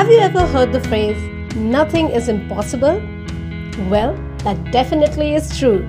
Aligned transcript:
Have 0.00 0.10
you 0.10 0.20
ever 0.20 0.46
heard 0.46 0.72
the 0.72 0.80
phrase, 0.80 1.22
nothing 1.54 2.08
is 2.08 2.30
impossible? 2.30 3.02
Well, 3.90 4.14
that 4.44 4.72
definitely 4.72 5.34
is 5.34 5.58
true. 5.58 5.86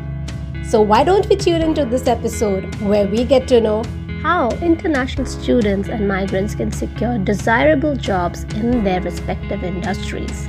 So, 0.66 0.82
why 0.82 1.06
don't 1.06 1.30
we 1.30 1.38
tune 1.38 1.62
into 1.62 1.86
this 1.86 2.08
episode 2.08 2.76
where 2.82 3.08
we 3.08 3.24
get 3.24 3.48
to 3.48 3.62
know 3.62 3.84
how 4.22 4.50
international 4.58 5.26
students 5.26 5.88
and 5.88 6.10
migrants 6.10 6.56
can 6.56 6.74
secure 6.74 7.20
desirable 7.20 7.96
jobs 7.96 8.44
in 8.56 8.84
their 8.84 9.00
respective 9.00 9.64
industries? 9.64 10.46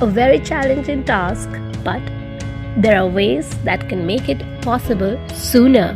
A 0.00 0.06
very 0.06 0.40
challenging 0.40 1.04
task, 1.04 1.50
but 1.84 2.00
there 2.78 2.98
are 2.98 3.06
ways 3.06 3.50
that 3.64 3.90
can 3.90 4.06
make 4.06 4.30
it 4.30 4.40
possible 4.62 5.20
sooner. 5.34 5.92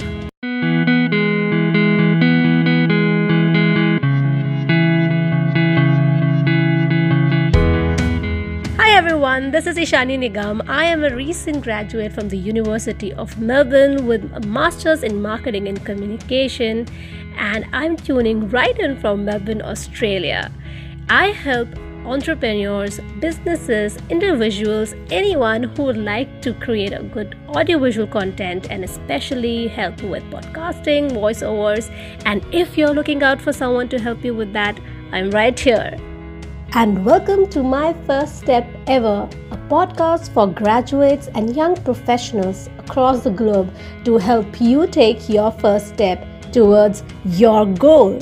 Everyone, 9.36 9.53
this 9.53 9.67
is 9.67 9.76
Ishani 9.76 10.17
Nigam. 10.18 10.67
I 10.67 10.85
am 10.86 11.04
a 11.04 11.14
recent 11.14 11.63
graduate 11.63 12.11
from 12.11 12.31
the 12.31 12.39
University 12.39 13.13
of 13.13 13.39
Melbourne 13.39 14.07
with 14.07 14.25
a 14.32 14.40
master's 14.40 15.03
in 15.03 15.21
marketing 15.21 15.68
and 15.68 15.85
communication, 15.85 16.86
and 17.36 17.67
I'm 17.75 17.96
tuning 17.96 18.49
right 18.49 18.79
in 18.79 18.99
from 18.99 19.26
Melbourne, 19.26 19.61
Australia. 19.61 20.50
I 21.11 21.32
help 21.32 21.68
entrepreneurs, 22.07 22.99
businesses, 23.21 23.99
individuals, 24.09 24.95
anyone 25.11 25.64
who 25.64 25.82
would 25.82 25.98
like 25.98 26.40
to 26.40 26.54
create 26.54 26.95
a 26.95 27.03
good 27.03 27.37
audiovisual 27.48 28.07
content 28.07 28.71
and 28.71 28.84
especially 28.84 29.68
help 29.68 30.03
with 30.03 30.23
podcasting, 30.31 31.11
voiceovers. 31.11 31.90
And 32.25 32.42
if 32.55 32.78
you're 32.78 32.95
looking 32.95 33.23
out 33.23 33.42
for 33.42 33.53
someone 33.53 33.91
to 33.91 33.98
help 33.98 34.25
you 34.25 34.34
with 34.34 34.55
that, 34.55 34.81
I'm 35.12 35.31
right 35.31 35.59
here 35.59 35.98
and 36.79 37.03
welcome 37.07 37.49
to 37.49 37.63
my 37.63 37.95
first 38.07 38.37
step 38.39 38.69
ever, 38.87 39.27
a 39.51 39.57
podcast 39.69 40.31
for 40.35 40.47
graduates 40.47 41.29
and 41.29 41.57
young 41.57 41.75
professionals 41.85 42.69
across 42.77 43.25
the 43.25 43.31
globe 43.31 43.75
to 44.05 44.19
help 44.19 44.61
you 44.61 44.87
take 44.87 45.27
your 45.27 45.51
first 45.53 45.89
step 45.89 46.23
towards 46.53 47.03
your 47.25 47.65
goal. 47.65 48.21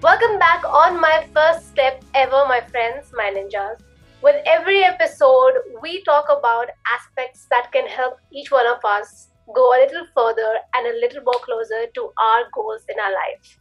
Welcome 0.00 0.38
back 0.38 0.62
on 0.64 1.00
my 1.00 1.26
first 1.34 1.70
step 1.70 2.04
ever, 2.14 2.44
my 2.46 2.60
friends, 2.70 3.10
my 3.16 3.34
ninjas. 3.36 3.80
With 4.22 4.36
every 4.46 4.84
episode, 4.84 5.54
we 5.82 6.04
talk 6.04 6.26
about 6.30 6.68
aspects 6.88 7.48
that 7.50 7.72
can 7.72 7.88
help 7.88 8.18
each 8.30 8.52
one 8.52 8.68
of 8.68 8.78
us 8.84 9.30
go 9.52 9.74
a 9.74 9.82
little 9.84 10.06
further 10.14 10.54
and 10.76 10.86
a 10.86 11.00
little 11.00 11.24
more 11.24 11.40
closer 11.42 11.86
to 11.96 12.12
our 12.22 12.44
goals 12.54 12.82
in 12.88 12.94
our 13.00 13.12
life. 13.12 13.58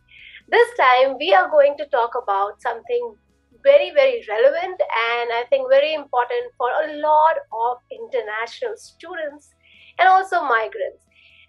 This 0.47 0.67
time, 0.77 1.17
we 1.17 1.33
are 1.33 1.49
going 1.49 1.75
to 1.77 1.85
talk 1.87 2.11
about 2.21 2.61
something 2.61 3.15
very, 3.63 3.91
very 3.91 4.23
relevant 4.27 4.79
and 4.79 5.29
I 5.33 5.43
think 5.49 5.69
very 5.69 5.93
important 5.93 6.51
for 6.57 6.69
a 6.69 6.97
lot 6.97 7.37
of 7.51 7.77
international 7.91 8.75
students 8.77 9.53
and 9.99 10.07
also 10.07 10.41
migrants. 10.41 11.05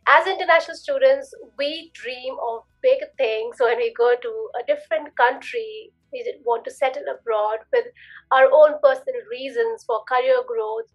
As 0.09 0.27
international 0.27 0.77
students, 0.77 1.33
we 1.57 1.91
dream 1.95 2.37
of 2.43 2.65
big 2.83 2.99
things. 3.17 3.57
When 3.61 3.77
we 3.79 3.95
go 3.97 4.15
to 4.21 4.49
a 4.61 4.67
different 4.67 5.17
country, 5.17 5.93
we 6.13 6.25
want 6.45 6.65
to 6.65 6.71
settle 6.71 7.05
abroad 7.09 7.61
with 7.73 7.87
our 8.33 8.51
own 8.53 8.79
personal 8.83 9.23
reasons 9.31 9.85
for 9.85 10.03
career 10.05 10.43
growth, 10.47 10.91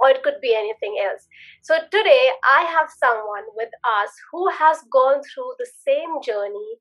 or 0.00 0.10
it 0.10 0.22
could 0.22 0.40
be 0.40 0.54
anything 0.54 0.96
else. 1.02 1.26
So 1.62 1.76
today 1.90 2.30
I 2.44 2.62
have 2.62 2.88
someone 3.02 3.44
with 3.54 3.70
us 3.84 4.10
who 4.32 4.48
has 4.50 4.78
gone 4.92 5.22
through 5.22 5.52
the 5.58 5.68
same 5.86 6.22
journey 6.22 6.78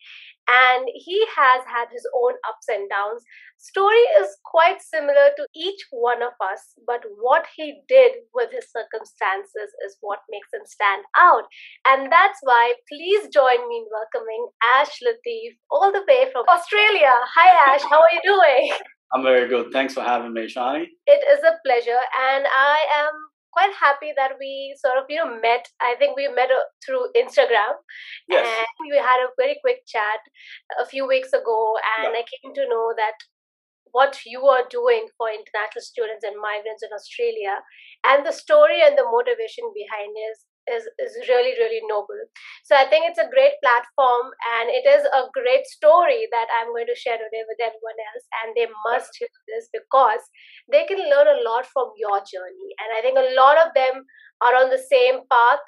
and 0.48 0.88
he 0.94 1.26
has 1.36 1.64
had 1.68 1.88
his 1.92 2.08
own 2.16 2.34
ups 2.48 2.68
and 2.70 2.90
downs. 2.90 3.24
Story 3.58 4.06
is 4.22 4.38
quite 4.46 4.82
similar 4.82 5.34
to 5.36 5.48
each 5.56 5.82
one 5.92 6.22
of 6.22 6.34
us, 6.40 6.78
but 6.86 7.04
what 7.20 7.46
he 7.56 7.82
did 7.88 8.12
with 8.34 8.52
his 8.52 8.70
circumstances 8.72 9.74
is 9.86 9.98
what 10.02 10.20
makes 10.30 10.54
him 10.54 10.62
stand 10.66 11.04
out. 11.18 11.44
And 11.86 12.12
that's 12.12 12.40
why 12.44 12.74
please 12.88 13.30
join 13.34 13.68
me 13.68 13.84
in 13.84 13.88
welcoming 13.92 14.48
Ash 14.64 15.00
Latif 15.02 15.58
all 15.72 15.92
the 15.92 16.06
way 16.08 16.30
from 16.32 16.46
Australia. 16.48 17.12
Hi 17.36 17.74
Ash, 17.74 17.82
how 17.90 18.00
are 18.00 18.14
you 18.14 18.22
doing? 18.24 18.72
I'm 19.14 19.24
very 19.24 19.48
good. 19.48 19.72
Thanks 19.72 19.94
for 19.94 20.02
having 20.02 20.34
me, 20.34 20.48
Shani. 20.48 20.86
It 21.06 21.22
is 21.34 21.44
a 21.44 21.58
pleasure, 21.66 22.04
and 22.30 22.46
I 22.46 22.78
am 23.00 23.14
quite 23.54 23.74
happy 23.80 24.12
that 24.16 24.34
we 24.40 24.76
sort 24.78 24.98
of 24.98 25.06
you 25.10 25.18
know 25.18 25.40
met. 25.40 25.68
I 25.82 25.96
think 25.98 26.16
we 26.16 26.28
met 26.28 26.52
uh, 26.52 26.68
through 26.86 27.08
Instagram, 27.16 27.80
yes. 28.28 28.46
and 28.46 28.92
we 28.92 28.98
had 28.98 29.24
a 29.24 29.32
very 29.38 29.58
quick 29.62 29.88
chat 29.88 30.20
a 30.82 30.86
few 30.86 31.08
weeks 31.08 31.32
ago, 31.34 31.76
and 31.98 32.14
yeah. 32.14 32.20
I 32.20 32.24
came 32.28 32.54
to 32.54 32.68
know 32.68 32.94
that 32.98 33.16
what 33.92 34.20
you 34.26 34.44
are 34.46 34.68
doing 34.70 35.08
for 35.18 35.32
international 35.32 35.82
students 35.82 36.24
and 36.28 36.36
migrants 36.36 36.84
in 36.84 36.92
Australia, 36.94 37.64
and 38.04 38.26
the 38.26 38.36
story 38.36 38.84
and 38.84 38.98
the 38.98 39.08
motivation 39.08 39.72
behind 39.74 40.12
is 40.32 40.44
is, 40.72 40.84
is 41.00 41.16
really, 41.28 41.56
really 41.58 41.82
noble. 41.88 42.20
So 42.64 42.76
I 42.76 42.86
think 42.90 43.08
it's 43.08 43.22
a 43.22 43.32
great 43.32 43.56
platform 43.64 44.32
and 44.60 44.70
it 44.70 44.86
is 44.88 45.04
a 45.08 45.32
great 45.32 45.66
story 45.66 46.28
that 46.32 46.48
I'm 46.60 46.76
going 46.76 46.88
to 46.88 46.98
share 46.98 47.18
today 47.18 47.44
with 47.48 47.60
everyone 47.62 48.00
else. 48.12 48.26
And 48.44 48.56
they 48.56 48.68
must 48.88 49.16
hear 49.16 49.32
this 49.48 49.72
because 49.72 50.24
they 50.72 50.86
can 50.86 51.00
learn 51.00 51.28
a 51.28 51.42
lot 51.44 51.66
from 51.72 51.92
your 51.98 52.20
journey. 52.24 52.70
And 52.84 52.90
I 52.96 53.02
think 53.02 53.18
a 53.18 53.34
lot 53.36 53.58
of 53.58 53.74
them 53.74 54.04
are 54.42 54.56
on 54.56 54.70
the 54.70 54.82
same 54.82 55.26
path 55.32 55.64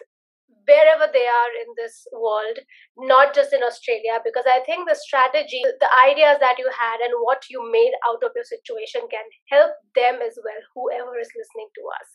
wherever 0.69 1.09
they 1.09 1.25
are 1.25 1.53
in 1.65 1.69
this 1.77 2.05
world, 2.13 2.57
not 2.97 3.33
just 3.33 3.53
in 3.53 3.65
Australia, 3.65 4.21
because 4.21 4.45
I 4.45 4.61
think 4.65 4.85
the 4.85 4.93
strategy, 4.93 5.65
the 5.65 5.91
ideas 6.05 6.37
that 6.39 6.61
you 6.61 6.69
had, 6.69 7.01
and 7.01 7.13
what 7.25 7.49
you 7.49 7.65
made 7.65 7.93
out 8.05 8.21
of 8.21 8.37
your 8.37 8.45
situation 8.45 9.09
can 9.09 9.25
help 9.49 9.73
them 9.97 10.21
as 10.21 10.37
well, 10.37 10.61
whoever 10.77 11.17
is 11.17 11.33
listening 11.33 11.69
to 11.73 11.83
us. 11.97 12.07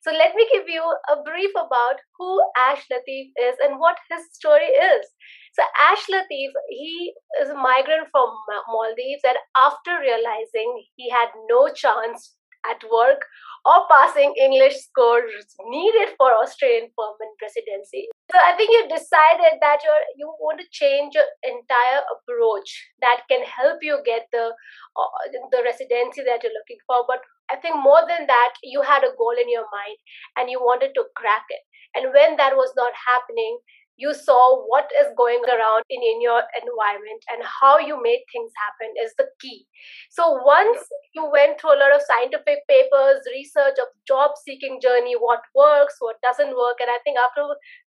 So 0.00 0.12
let 0.12 0.34
me 0.34 0.46
give 0.52 0.68
you 0.68 0.82
a 1.10 1.22
brief 1.22 1.50
about 1.52 1.98
who 2.18 2.40
Ash 2.56 2.84
Latif 2.90 3.30
is 3.36 3.56
and 3.62 3.78
what 3.78 3.96
his 4.10 4.22
story 4.32 4.66
is. 4.66 5.06
So 5.54 5.62
Ash 5.80 6.06
Latif, 6.06 6.50
he 6.70 7.12
is 7.42 7.50
a 7.50 7.54
migrant 7.54 8.08
from 8.12 8.30
Maldives 8.68 9.22
and 9.24 9.36
after 9.56 9.98
realizing 10.00 10.84
he 10.96 11.10
had 11.10 11.28
no 11.50 11.68
chance 11.68 12.36
at 12.66 12.82
work 12.90 13.22
or 13.64 13.86
passing 13.90 14.34
English 14.40 14.76
scores 14.76 15.54
needed 15.68 16.14
for 16.16 16.32
Australian 16.34 16.90
permanent 16.96 17.36
residency. 17.42 18.08
So 18.30 18.38
I 18.38 18.56
think 18.56 18.70
you 18.70 18.88
decided 18.88 19.58
that 19.60 19.80
you 19.84 19.92
you 20.16 20.28
want 20.40 20.60
to 20.60 20.66
change 20.70 21.14
your 21.14 21.28
entire 21.42 22.02
approach 22.14 22.70
that 23.00 23.24
can 23.28 23.42
help 23.44 23.82
you 23.82 24.00
get 24.04 24.28
the 24.32 24.52
uh, 24.96 25.10
the 25.52 25.62
residency 25.64 26.22
that 26.24 26.42
you're 26.42 26.58
looking 26.58 26.80
for. 26.86 27.04
But 27.06 27.20
I 27.50 27.56
think 27.56 27.76
more 27.76 28.04
than 28.06 28.26
that, 28.26 28.54
you 28.62 28.82
had 28.82 29.04
a 29.04 29.16
goal 29.16 29.36
in 29.40 29.48
your 29.48 29.66
mind 29.72 29.98
and 30.36 30.50
you 30.50 30.60
wanted 30.60 30.92
to 30.94 31.04
crack 31.16 31.44
it. 31.48 31.64
And 31.94 32.12
when 32.12 32.36
that 32.36 32.54
was 32.56 32.72
not 32.76 32.92
happening, 32.92 33.58
you 33.98 34.14
saw 34.14 34.62
what 34.70 34.86
is 35.02 35.10
going 35.18 35.42
around 35.50 35.82
in, 35.90 36.00
in 36.00 36.22
your 36.22 36.42
environment 36.54 37.22
and 37.34 37.42
how 37.42 37.78
you 37.78 37.98
make 38.00 38.22
things 38.30 38.52
happen 38.54 38.94
is 39.02 39.12
the 39.18 39.26
key. 39.42 39.66
So 40.10 40.38
once 40.46 40.78
you 41.14 41.26
went 41.26 41.60
through 41.60 41.74
a 41.74 41.82
lot 41.82 41.90
of 41.90 42.06
scientific 42.06 42.62
papers, 42.70 43.26
research 43.34 43.74
of 43.82 43.90
job 44.06 44.38
seeking 44.46 44.78
journey, 44.80 45.18
what 45.18 45.42
works, 45.54 45.98
what 45.98 46.22
doesn't 46.22 46.54
work, 46.54 46.78
and 46.78 46.88
I 46.88 47.02
think 47.02 47.18
after 47.18 47.42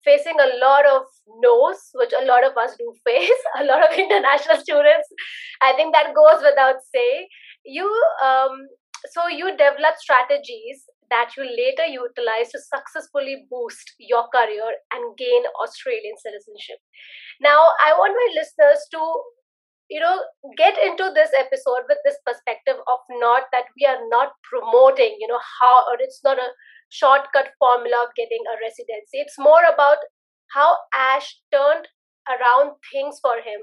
facing 0.02 0.40
a 0.40 0.56
lot 0.56 0.88
of 0.88 1.04
no's, 1.44 1.76
which 1.94 2.16
a 2.16 2.24
lot 2.24 2.40
of 2.40 2.56
us 2.56 2.72
do 2.80 2.88
face, 3.06 3.42
a 3.60 3.64
lot 3.68 3.84
of 3.84 3.92
international 3.92 4.56
students, 4.64 5.12
I 5.60 5.76
think 5.76 5.92
that 5.92 6.16
goes 6.16 6.40
without 6.40 6.80
saying. 6.88 7.28
You 7.68 7.84
um, 8.24 8.64
so 9.12 9.28
you 9.28 9.50
develop 9.52 10.00
strategies 10.00 10.88
that 11.10 11.32
you 11.36 11.44
later 11.44 11.86
utilize 11.86 12.50
to 12.52 12.60
successfully 12.60 13.46
boost 13.50 13.94
your 13.98 14.28
career 14.28 14.70
and 14.92 15.16
gain 15.16 15.42
Australian 15.62 16.16
citizenship. 16.18 16.78
Now, 17.40 17.60
I 17.84 17.92
want 17.96 18.14
my 18.14 18.28
listeners 18.40 18.80
to 18.92 19.00
you 19.90 20.00
know 20.00 20.20
get 20.56 20.76
into 20.84 21.10
this 21.14 21.30
episode 21.38 21.88
with 21.88 21.96
this 22.04 22.18
perspective 22.26 22.76
of 22.92 22.98
not 23.08 23.44
that 23.52 23.64
we 23.76 23.86
are 23.88 24.00
not 24.10 24.32
promoting 24.44 25.16
you 25.18 25.26
know 25.26 25.40
how 25.60 25.80
or 25.88 25.96
it's 25.98 26.20
not 26.22 26.36
a 26.36 26.52
shortcut 26.90 27.48
formula 27.58 28.04
of 28.04 28.14
getting 28.14 28.44
a 28.52 28.58
residency 28.60 29.16
it's 29.24 29.38
more 29.38 29.64
about 29.72 29.96
how 30.52 30.76
ash 30.94 31.40
turned 31.50 31.88
around 32.28 32.72
things 32.92 33.18
for 33.22 33.36
him 33.36 33.60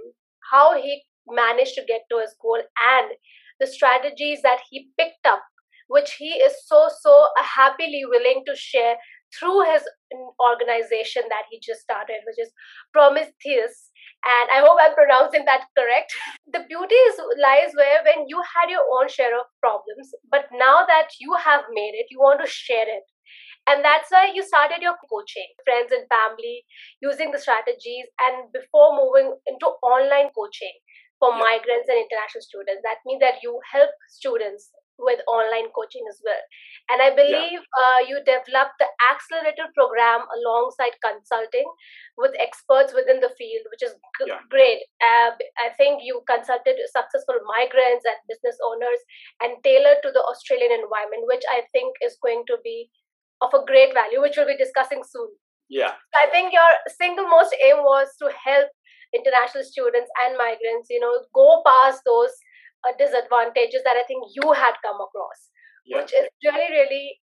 how 0.51 0.73
he 0.81 1.03
managed 1.27 1.75
to 1.75 1.85
get 1.85 2.01
to 2.09 2.17
his 2.17 2.35
goal 2.41 2.57
and 2.57 3.11
the 3.59 3.67
strategies 3.67 4.41
that 4.41 4.59
he 4.69 4.89
picked 4.99 5.25
up, 5.25 5.41
which 5.87 6.13
he 6.17 6.31
is 6.41 6.53
so, 6.65 6.89
so 7.01 7.27
happily 7.37 8.03
willing 8.05 8.43
to 8.45 8.55
share 8.55 8.95
through 9.37 9.63
his 9.71 9.83
organization 10.39 11.23
that 11.29 11.45
he 11.51 11.59
just 11.59 11.81
started, 11.81 12.23
which 12.25 12.39
is 12.39 12.51
Prometheus. 12.93 13.91
And 14.23 14.49
I 14.49 14.63
hope 14.65 14.79
I'm 14.81 14.95
pronouncing 14.95 15.45
that 15.45 15.67
correct. 15.77 16.13
The 16.53 16.63
beauty 16.69 16.95
is, 16.95 17.15
lies 17.41 17.73
where 17.75 17.99
when 18.05 18.27
you 18.27 18.41
had 18.41 18.69
your 18.71 18.85
own 18.97 19.09
share 19.09 19.35
of 19.37 19.45
problems, 19.59 20.13
but 20.31 20.47
now 20.53 20.85
that 20.87 21.09
you 21.19 21.33
have 21.35 21.65
made 21.73 21.93
it, 21.99 22.07
you 22.09 22.19
want 22.19 22.39
to 22.41 22.47
share 22.49 22.87
it. 22.87 23.03
And 23.67 23.83
that's 23.83 24.11
why 24.11 24.29
you 24.33 24.43
started 24.43 24.81
your 24.81 24.95
coaching, 25.09 25.49
friends 25.65 25.91
and 25.91 26.05
family, 26.07 26.63
using 27.01 27.31
the 27.31 27.39
strategies, 27.41 28.05
and 28.21 28.51
before 28.53 28.93
moving 28.93 29.35
into 29.47 29.67
online 29.81 30.29
coaching. 30.37 30.73
for 31.19 31.31
migrants 31.31 31.87
and 31.87 31.95
international 31.95 32.43
students. 32.43 32.83
That 32.83 32.99
means 33.05 33.21
that 33.21 33.39
you 33.41 33.59
help 33.71 33.89
students 34.09 34.71
with 34.97 35.19
online 35.27 35.71
coaching 35.75 36.03
as 36.07 36.19
well. 36.23 36.43
And 36.89 37.01
I 37.01 37.11
believe 37.11 37.59
yeah. 37.59 37.81
uh, 37.81 37.99
you 38.07 38.21
developed 38.23 38.79
the 38.79 38.87
accelerator 39.11 39.67
program 39.75 40.23
alongside 40.39 40.95
consulting 41.03 41.67
with 42.17 42.31
experts 42.39 42.95
within 42.95 43.19
the 43.19 43.33
field, 43.35 43.67
which 43.71 43.83
is 43.83 43.93
g- 44.19 44.31
yeah. 44.31 44.43
great. 44.47 44.85
Uh, 45.03 45.35
I 45.59 45.75
think 45.75 46.01
you 46.03 46.23
consulted 46.29 46.79
successful 46.87 47.39
migrants 47.43 48.07
and 48.07 48.17
business 48.29 48.55
owners 48.63 49.01
and 49.43 49.59
tailored 49.63 49.99
to 50.03 50.11
the 50.15 50.23
Australian 50.23 50.71
environment, 50.71 51.27
which 51.27 51.43
I 51.51 51.67
think 51.75 51.95
is 51.99 52.15
going 52.21 52.47
to 52.47 52.57
be 52.63 52.87
of 53.41 53.51
a 53.51 53.65
great 53.65 53.91
value, 53.93 54.21
which 54.21 54.37
we'll 54.37 54.47
be 54.47 54.55
discussing 54.55 55.03
soon. 55.03 55.27
Yeah. 55.67 55.97
I 56.13 56.29
think 56.29 56.53
your 56.53 56.71
single 56.87 57.27
most 57.27 57.51
aim 57.57 57.83
was 57.83 58.13
to 58.21 58.29
help 58.31 58.69
international 59.13 59.63
students 59.63 60.11
and 60.23 60.37
migrants, 60.37 60.87
you 60.89 60.99
know, 60.99 61.13
go 61.33 61.63
past 61.65 62.01
those 62.05 62.31
uh, 62.83 62.93
disadvantages 62.97 63.81
that 63.85 63.95
I 63.95 64.03
think 64.07 64.25
you 64.33 64.51
had 64.53 64.75
come 64.83 64.99
across, 64.99 65.49
yeah. 65.85 66.01
which 66.01 66.11
is 66.13 66.27
really, 66.43 66.69
really, 66.71 67.19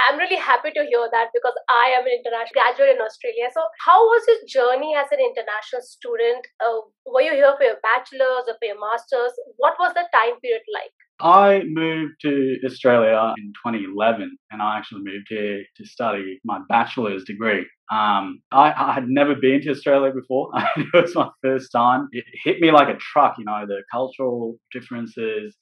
I'm 0.00 0.18
really 0.18 0.40
happy 0.40 0.70
to 0.72 0.82
hear 0.84 1.06
that 1.12 1.28
because 1.34 1.54
I 1.68 1.94
am 1.94 2.04
an 2.06 2.12
international 2.16 2.56
graduate 2.56 2.96
in 2.96 3.00
Australia. 3.00 3.48
So, 3.52 3.62
how 3.84 4.00
was 4.02 4.22
your 4.26 4.42
journey 4.48 4.96
as 4.96 5.06
an 5.12 5.20
international 5.20 5.82
student? 5.82 6.42
Uh, 6.58 6.88
were 7.06 7.22
you 7.22 7.32
here 7.32 7.54
for 7.56 7.64
your 7.64 7.78
bachelor's 7.84 8.48
or 8.48 8.56
for 8.58 8.66
your 8.66 8.80
master's? 8.80 9.32
What 9.56 9.74
was 9.78 9.92
the 9.94 10.08
time 10.12 10.40
period 10.40 10.64
like? 10.72 10.92
I 11.20 11.62
moved 11.66 12.14
to 12.22 12.58
Australia 12.66 13.32
in 13.38 13.52
2011 13.64 14.36
and 14.50 14.62
I 14.62 14.78
actually 14.78 15.02
moved 15.04 15.26
here 15.28 15.62
to 15.76 15.84
study 15.86 16.40
my 16.44 16.58
bachelor's 16.68 17.22
degree. 17.22 17.64
Um, 17.92 18.42
I, 18.50 18.72
I, 18.76 18.92
had 18.92 19.06
never 19.06 19.36
been 19.36 19.60
to 19.62 19.70
Australia 19.70 20.12
before. 20.12 20.50
it 20.76 20.86
was 20.92 21.14
my 21.14 21.28
first 21.42 21.70
time. 21.70 22.08
It 22.10 22.24
hit 22.42 22.60
me 22.60 22.72
like 22.72 22.88
a 22.88 22.98
truck, 22.98 23.36
you 23.38 23.44
know, 23.44 23.64
the 23.68 23.82
cultural 23.92 24.56
differences, 24.72 25.56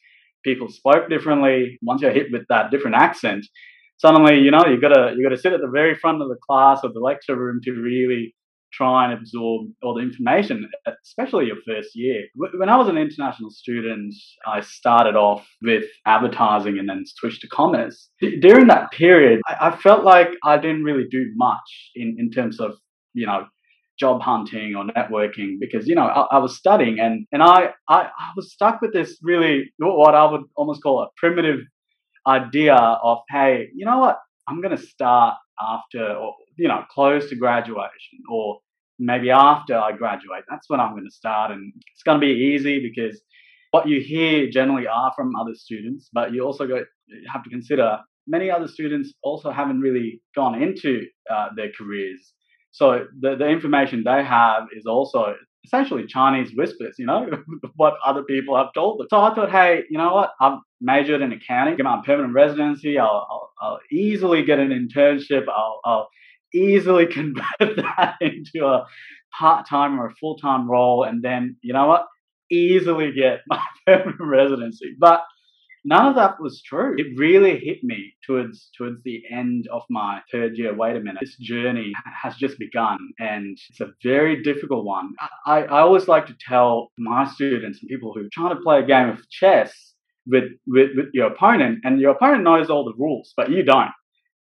people 0.45 0.69
spoke 0.69 1.09
differently. 1.09 1.79
Once 1.83 2.03
you're 2.03 2.13
hit 2.13 2.29
with 2.33 2.43
that 2.49 2.71
different 2.71 2.97
accent, 2.97 3.47
suddenly, 4.01 4.39
you 4.41 4.51
know, 4.51 4.65
you 4.67 4.81
gotta 4.81 5.15
you 5.17 5.23
gotta 5.23 5.41
sit 5.41 5.53
at 5.53 5.61
the 5.61 5.69
very 5.69 5.95
front 5.95 6.23
of 6.23 6.29
the 6.29 6.39
class 6.47 6.81
or 6.83 6.91
the 6.93 7.01
lecture 7.01 7.37
room 7.37 7.61
to 7.65 7.73
really 7.73 8.35
try 8.73 9.05
and 9.05 9.13
absorb 9.13 9.67
all 9.83 9.95
the 9.95 10.01
information, 10.01 10.69
especially 11.05 11.47
your 11.47 11.57
first 11.67 11.91
year. 11.95 12.23
When 12.37 12.69
I 12.69 12.77
was 12.77 12.89
an 12.89 12.97
international 12.97 13.51
student, 13.51 14.15
I 14.47 14.61
started 14.61 15.17
off 15.17 15.45
with 15.61 15.85
advertising 16.07 16.79
and 16.79 16.89
then 16.89 17.05
switched 17.05 17.43
to 17.43 17.49
commerce. 17.49 18.11
During 18.21 18.69
that 18.69 18.93
period, 18.93 19.41
I 19.49 19.77
felt 19.77 20.05
like 20.05 20.29
I 20.45 20.57
didn't 20.57 20.85
really 20.85 21.07
do 21.11 21.33
much 21.35 21.91
in, 21.97 22.17
in 22.19 22.31
terms 22.31 22.61
of, 22.61 22.77
you 23.13 23.27
know, 23.27 23.47
job 23.99 24.23
hunting 24.23 24.77
or 24.77 24.85
networking 24.85 25.57
because, 25.61 25.89
you 25.89 25.97
know, 25.97 26.07
I, 26.07 26.37
I 26.37 26.39
was 26.39 26.57
studying 26.57 27.01
and, 27.01 27.27
and 27.33 27.43
I, 27.43 27.71
I, 27.89 28.03
I 28.05 28.31
was 28.37 28.53
stuck 28.53 28.81
with 28.81 28.93
this 28.93 29.19
really, 29.21 29.73
what 29.79 30.15
I 30.15 30.31
would 30.31 30.43
almost 30.57 30.81
call 30.81 31.03
a 31.03 31.09
primitive 31.17 31.59
idea 32.27 32.75
of, 32.75 33.19
hey, 33.29 33.69
you 33.75 33.85
know 33.85 33.99
what? 33.99 34.19
I'm 34.49 34.61
going 34.61 34.77
to 34.77 34.83
start 34.83 35.37
after 35.61 36.15
or 36.15 36.35
you 36.57 36.69
know 36.69 36.85
close 36.91 37.29
to 37.31 37.37
graduation 37.37 38.21
or 38.31 38.59
maybe 38.99 39.31
after 39.31 39.77
I 39.77 39.93
graduate. 39.93 40.45
That's 40.49 40.69
when 40.69 40.81
I'm 40.81 40.93
going 40.93 41.05
to 41.05 41.15
start, 41.15 41.51
and 41.51 41.73
it's 41.93 42.03
going 42.03 42.21
to 42.21 42.27
be 42.27 42.33
easy 42.33 42.81
because 42.81 43.21
what 43.71 43.89
you 43.89 44.01
hear 44.01 44.51
generally 44.51 44.87
are 44.87 45.13
from 45.15 45.37
other 45.37 45.55
students, 45.55 46.11
but 46.13 46.33
you 46.33 46.45
also 46.45 46.67
go, 46.67 46.85
have 47.33 47.45
to 47.45 47.51
consider 47.51 47.99
many 48.27 48.51
other 48.51 48.69
students 48.69 49.13
also 49.23 49.51
haven't 49.51 49.81
really 49.81 50.21
gone 50.35 50.61
into 50.61 51.03
uh, 51.31 51.49
their 51.57 51.71
careers. 51.77 52.33
So 52.73 53.07
the, 53.21 53.37
the 53.37 53.49
information 53.49 54.05
they 54.05 54.23
have 54.25 54.65
is 54.77 54.87
also 54.87 55.35
essentially 55.65 56.07
Chinese 56.07 56.53
whispers, 56.55 56.97
you 56.99 57.07
know, 57.07 57.29
what 57.77 57.95
other 58.05 58.23
people 58.23 58.57
have 58.57 58.73
told 58.75 58.99
them. 58.99 59.07
So 59.11 59.21
I 59.21 59.35
thought, 59.35 59.51
hey, 59.51 59.83
you 59.91 59.99
know 59.99 60.15
what? 60.15 60.33
I've 60.41 60.59
majored 60.81 61.23
in 61.23 61.33
accounting, 61.33 61.77
get 61.77 61.85
my 61.85 62.03
permanent 62.05 62.35
residency. 62.35 62.99
I'll, 62.99 63.27
I'll, 63.31 63.53
I'll 63.61 63.81
easily 63.93 64.43
get 64.45 64.59
an 64.59 64.71
internship. 64.71 65.47
I'll, 65.49 65.81
I'll 65.85 66.09
easily 66.55 67.07
convert 67.13 67.45
that 67.59 68.17
into 68.21 68.67
a 68.67 68.87
part 69.39 69.69
time 69.69 70.01
or 70.01 70.07
a 70.07 70.15
full 70.15 70.37
time 70.37 70.71
role. 70.71 71.05
And 71.05 71.23
then, 71.23 71.57
you 71.63 71.73
know 71.73 71.87
what? 71.87 72.07
Easily 72.51 73.13
get 73.13 73.41
my 73.47 73.63
permanent 73.87 74.21
residency. 74.21 74.97
But 74.99 75.23
none 75.85 76.07
of 76.07 76.15
that 76.17 76.41
was 76.41 76.63
true. 76.63 76.95
It 76.97 77.19
really 77.19 77.59
hit 77.59 77.83
me 77.83 78.15
towards 78.27 78.71
towards 78.77 79.03
the 79.05 79.23
end 79.31 79.69
of 79.73 79.83
my 79.91 80.21
third 80.31 80.57
year. 80.57 80.75
Wait 80.75 80.97
a 80.97 81.01
minute, 81.01 81.21
this 81.21 81.37
journey 81.37 81.93
has 82.23 82.37
just 82.37 82.59
begun, 82.59 82.99
and 83.19 83.59
it's 83.71 83.81
a 83.81 83.93
very 84.03 84.43
difficult 84.43 84.85
one. 84.85 85.15
I, 85.47 85.63
I 85.63 85.81
always 85.81 86.09
like 86.09 86.27
to 86.27 86.37
tell 86.49 86.91
my 86.99 87.27
students 87.27 87.81
and 87.81 87.89
people 87.89 88.13
who 88.15 88.27
are 88.27 88.29
trying 88.33 88.57
to 88.57 88.63
play 88.63 88.81
a 88.81 88.87
game 88.87 89.09
of 89.09 89.29
chess 89.31 89.95
with, 90.27 90.45
with, 90.67 90.91
with 90.97 91.07
your 91.13 91.29
opponent, 91.29 91.81
and 91.85 92.01
your 92.01 92.13
opponent 92.13 92.45
knows 92.45 92.71
all 92.71 92.85
the 92.85 92.95
rules, 92.99 93.33
but 93.37 93.51
you 93.51 93.63
don't. 93.63 93.91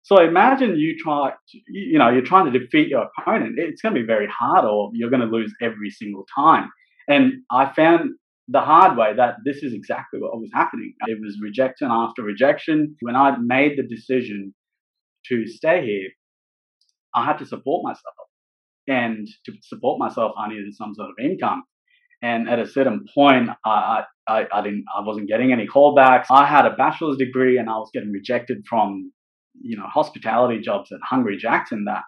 So 0.02 0.20
imagine 0.20 0.78
you 0.78 0.96
try, 0.98 1.32
you 1.68 1.98
know, 1.98 2.08
you're 2.10 2.22
trying 2.22 2.50
to 2.50 2.58
defeat 2.58 2.88
your 2.88 3.08
opponent. 3.18 3.58
It's 3.58 3.82
going 3.82 3.94
to 3.94 4.00
be 4.00 4.06
very 4.06 4.28
hard, 4.28 4.64
or 4.64 4.90
you're 4.94 5.10
going 5.10 5.20
to 5.20 5.26
lose 5.26 5.52
every 5.60 5.90
single 5.90 6.24
time. 6.34 6.70
And 7.08 7.42
I 7.50 7.72
found 7.72 8.12
the 8.50 8.60
hard 8.60 8.96
way 8.96 9.12
that 9.16 9.36
this 9.44 9.62
is 9.62 9.72
exactly 9.72 10.20
what 10.20 10.36
was 10.38 10.50
happening. 10.52 10.92
It 11.06 11.18
was 11.20 11.38
rejection 11.40 11.88
after 11.90 12.22
rejection. 12.22 12.96
When 13.00 13.14
I 13.14 13.36
made 13.38 13.78
the 13.78 13.86
decision 13.86 14.54
to 15.26 15.46
stay 15.46 15.84
here, 15.84 16.08
I 17.14 17.24
had 17.24 17.38
to 17.38 17.46
support 17.46 17.84
myself. 17.84 18.14
And 18.88 19.28
to 19.46 19.52
support 19.62 20.00
myself, 20.00 20.32
I 20.36 20.48
needed 20.48 20.74
some 20.74 20.94
sort 20.94 21.10
of 21.10 21.24
income. 21.24 21.62
And 22.22 22.48
at 22.48 22.58
a 22.58 22.66
certain 22.66 23.04
point, 23.14 23.50
I, 23.64 24.02
I, 24.26 24.46
I 24.52 24.62
didn't, 24.62 24.84
I 24.94 25.02
wasn't 25.02 25.28
getting 25.28 25.52
any 25.52 25.66
callbacks. 25.66 26.26
I 26.30 26.44
had 26.44 26.66
a 26.66 26.70
bachelor's 26.70 27.16
degree, 27.16 27.56
and 27.56 27.70
I 27.70 27.74
was 27.74 27.90
getting 27.94 28.10
rejected 28.10 28.64
from, 28.68 29.12
you 29.60 29.76
know, 29.76 29.86
hospitality 29.86 30.60
jobs 30.60 30.90
at 30.92 30.98
Hungry 31.08 31.36
Jack's 31.38 31.72
and 31.72 31.86
that. 31.86 32.02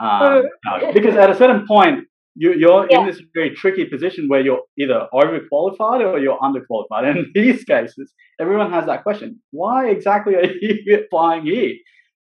Um, 0.00 0.44
oh. 0.70 0.92
because 0.92 1.16
at 1.16 1.30
a 1.30 1.34
certain 1.34 1.66
point, 1.66 2.06
you, 2.38 2.54
you're 2.54 2.86
yeah. 2.88 3.00
in 3.00 3.06
this 3.06 3.20
very 3.34 3.54
tricky 3.54 3.84
position 3.84 4.28
where 4.28 4.40
you're 4.40 4.62
either 4.78 5.08
overqualified 5.12 6.06
or 6.06 6.18
you're 6.20 6.38
underqualified. 6.38 7.04
And 7.04 7.18
in 7.18 7.32
these 7.34 7.64
cases, 7.64 8.12
everyone 8.40 8.72
has 8.72 8.86
that 8.86 9.02
question: 9.02 9.40
Why 9.50 9.88
exactly 9.90 10.36
are 10.36 10.44
you 10.44 11.00
applying 11.04 11.44
here? 11.44 11.74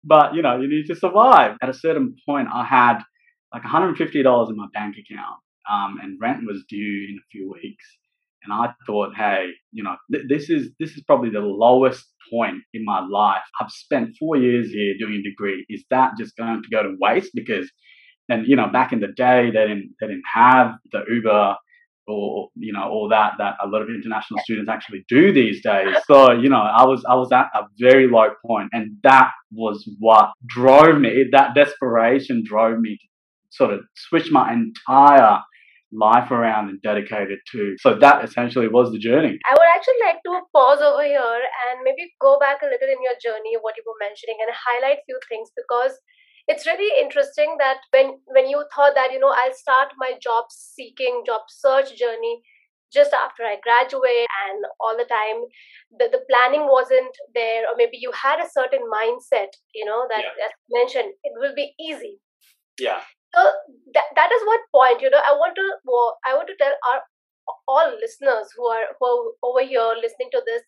But 0.03 0.35
you 0.35 0.43
know, 0.43 0.59
you 0.59 0.69
need 0.69 0.87
to 0.87 0.97
survive. 0.97 1.57
At 1.63 1.69
a 1.69 1.75
certain 1.75 2.17
point, 2.27 2.49
I 2.53 2.65
had 2.65 2.99
like 3.53 3.63
$150 3.63 4.51
in 4.51 4.57
my 4.57 4.67
bank 4.73 4.97
account, 4.99 5.39
um, 5.71 5.99
and 6.03 6.19
rent 6.21 6.41
was 6.47 6.65
due 6.69 7.06
in 7.11 7.19
a 7.19 7.27
few 7.31 7.53
weeks. 7.53 7.85
And 8.44 8.53
I 8.53 8.73
thought, 8.87 9.11
hey, 9.17 9.51
you 9.73 9.82
know, 9.82 9.96
th- 10.11 10.25
this 10.29 10.49
is 10.49 10.70
this 10.81 10.93
is 10.93 11.03
probably 11.06 11.31
the 11.31 11.41
lowest 11.41 12.06
point 12.31 12.63
in 12.73 12.85
my 12.85 13.05
life. 13.06 13.43
I've 13.61 13.70
spent 13.70 14.17
four 14.19 14.37
years 14.37 14.70
here 14.70 14.94
doing 14.99 15.20
a 15.20 15.29
degree. 15.29 15.67
Is 15.69 15.85
that 15.91 16.13
just 16.19 16.37
going 16.37 16.63
to 16.63 16.69
go 16.70 16.82
to 16.82 16.96
waste? 17.01 17.32
Because 17.35 17.70
and 18.29 18.47
you 18.47 18.56
know 18.56 18.69
back 18.73 18.93
in 18.93 19.01
the 19.01 19.13
day 19.17 19.51
they 19.53 19.67
didn't 19.67 19.95
they 20.01 20.06
didn't 20.06 20.25
have 20.33 20.75
the 20.93 21.03
Uber 21.09 21.56
or 22.09 22.49
you 22.55 22.73
know 22.73 22.89
all 22.89 23.09
that 23.09 23.33
that 23.39 23.55
a 23.63 23.67
lot 23.67 23.83
of 23.83 23.89
international 23.89 24.41
students 24.41 24.71
actually 24.71 25.05
do 25.09 25.33
these 25.33 25.63
days. 25.63 25.95
So 26.06 26.33
you 26.33 26.49
know 26.49 26.63
I 26.63 26.85
was 26.85 27.05
I 27.09 27.15
was 27.15 27.33
at 27.33 27.47
a 27.55 27.65
very 27.79 28.09
low 28.09 28.29
point, 28.47 28.71
and 28.73 28.97
that 29.03 29.31
was 29.53 29.89
what 29.99 30.33
drove 30.47 31.01
me. 31.01 31.25
That 31.33 31.55
desperation 31.55 32.43
drove 32.45 32.79
me 32.79 32.97
to 32.97 33.06
sort 33.51 33.73
of 33.73 33.81
switch 33.95 34.31
my 34.31 34.53
entire 34.53 35.41
life 35.93 36.31
around 36.31 36.69
and 36.69 36.83
dedicate 36.83 37.31
it 37.31 37.39
to. 37.53 37.75
So 37.79 37.97
that 37.99 38.25
essentially 38.25 38.69
was 38.69 38.93
the 38.93 38.99
journey. 38.99 39.39
I 39.47 39.55
would 39.55 39.71
actually 39.75 40.03
like 40.05 40.21
to 40.27 40.41
pause 40.53 40.81
over 40.83 41.03
here 41.03 41.41
and 41.71 41.83
maybe 41.83 42.13
go 42.21 42.39
back 42.39 42.63
a 42.63 42.67
little 42.67 42.89
in 42.89 43.03
your 43.03 43.17
journey, 43.23 43.56
what 43.61 43.75
you 43.77 43.85
were 43.87 43.99
mentioning, 44.01 44.37
and 44.43 44.51
highlight 44.53 44.99
a 44.99 45.06
few 45.06 45.19
things 45.29 45.51
because 45.56 45.97
it's 46.48 46.67
really 46.67 46.91
interesting 47.03 47.56
that 47.58 47.79
when 47.93 48.19
when 48.26 48.48
you 48.48 48.65
thought 48.74 48.94
that 48.94 49.12
you 49.12 49.19
know 49.19 49.34
i'll 49.43 49.55
start 49.55 49.93
my 49.98 50.12
job 50.22 50.44
seeking 50.50 51.22
job 51.26 51.43
search 51.48 51.96
journey 51.96 52.43
just 52.93 53.12
after 53.12 53.43
i 53.43 53.56
graduate 53.62 54.31
and 54.46 54.65
all 54.81 54.96
the 54.96 55.08
time 55.10 55.43
the, 55.98 56.08
the 56.12 56.22
planning 56.31 56.67
wasn't 56.70 57.15
there 57.34 57.62
or 57.62 57.74
maybe 57.76 57.98
you 58.00 58.12
had 58.12 58.38
a 58.38 58.48
certain 58.48 58.84
mindset 58.93 59.50
you 59.74 59.84
know 59.84 60.06
that 60.08 60.22
yeah. 60.22 60.46
as 60.46 60.53
mentioned 60.70 61.12
it 61.24 61.32
will 61.36 61.55
be 61.55 61.74
easy 61.81 62.19
yeah 62.79 63.00
so 63.34 63.43
that, 63.93 64.05
that 64.15 64.31
is 64.32 64.43
what 64.46 64.60
point 64.74 65.03
you 65.03 65.10
know 65.10 65.22
i 65.29 65.32
want 65.32 65.55
to 65.56 65.67
i 66.24 66.34
want 66.34 66.46
to 66.46 66.56
tell 66.60 66.72
our 66.91 67.03
all 67.69 67.91
listeners 68.00 68.48
who 68.56 68.67
are 68.67 68.86
who 68.98 69.06
are 69.06 69.24
over 69.43 69.62
here 69.62 69.94
listening 70.00 70.31
to 70.32 70.43
this 70.46 70.62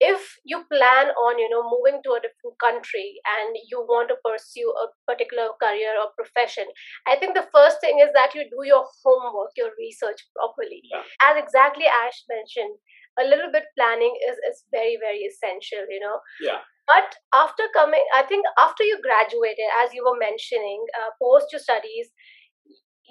if 0.00 0.36
you 0.44 0.64
plan 0.72 1.08
on 1.24 1.38
you 1.38 1.48
know 1.48 1.62
moving 1.68 2.00
to 2.02 2.12
a 2.16 2.22
different 2.24 2.56
country 2.58 3.20
and 3.36 3.56
you 3.70 3.80
want 3.88 4.08
to 4.08 4.16
pursue 4.24 4.68
a 4.82 4.86
particular 5.06 5.48
career 5.62 5.92
or 6.00 6.10
profession 6.16 6.64
i 7.06 7.16
think 7.16 7.34
the 7.34 7.48
first 7.54 7.80
thing 7.80 8.00
is 8.00 8.10
that 8.14 8.34
you 8.34 8.44
do 8.50 8.64
your 8.64 8.84
homework 9.04 9.52
your 9.56 9.70
research 9.78 10.20
properly. 10.36 10.80
Yeah. 10.90 11.04
as 11.22 11.36
exactly 11.36 11.86
ash 11.86 12.24
mentioned 12.28 12.76
a 13.20 13.24
little 13.24 13.52
bit 13.52 13.64
planning 13.76 14.14
is 14.28 14.36
is 14.50 14.64
very 14.72 14.96
very 15.00 15.24
essential 15.28 15.84
you 15.88 16.00
know. 16.00 16.18
Yeah. 16.40 16.60
But 16.88 17.14
after 17.32 17.64
coming 17.74 18.04
i 18.16 18.22
think 18.22 18.44
after 18.58 18.82
you 18.82 18.98
graduated 19.02 19.68
as 19.82 19.94
you 19.94 20.02
were 20.04 20.18
mentioning 20.18 20.82
uh, 20.98 21.10
post 21.22 21.52
your 21.52 21.60
studies 21.60 22.10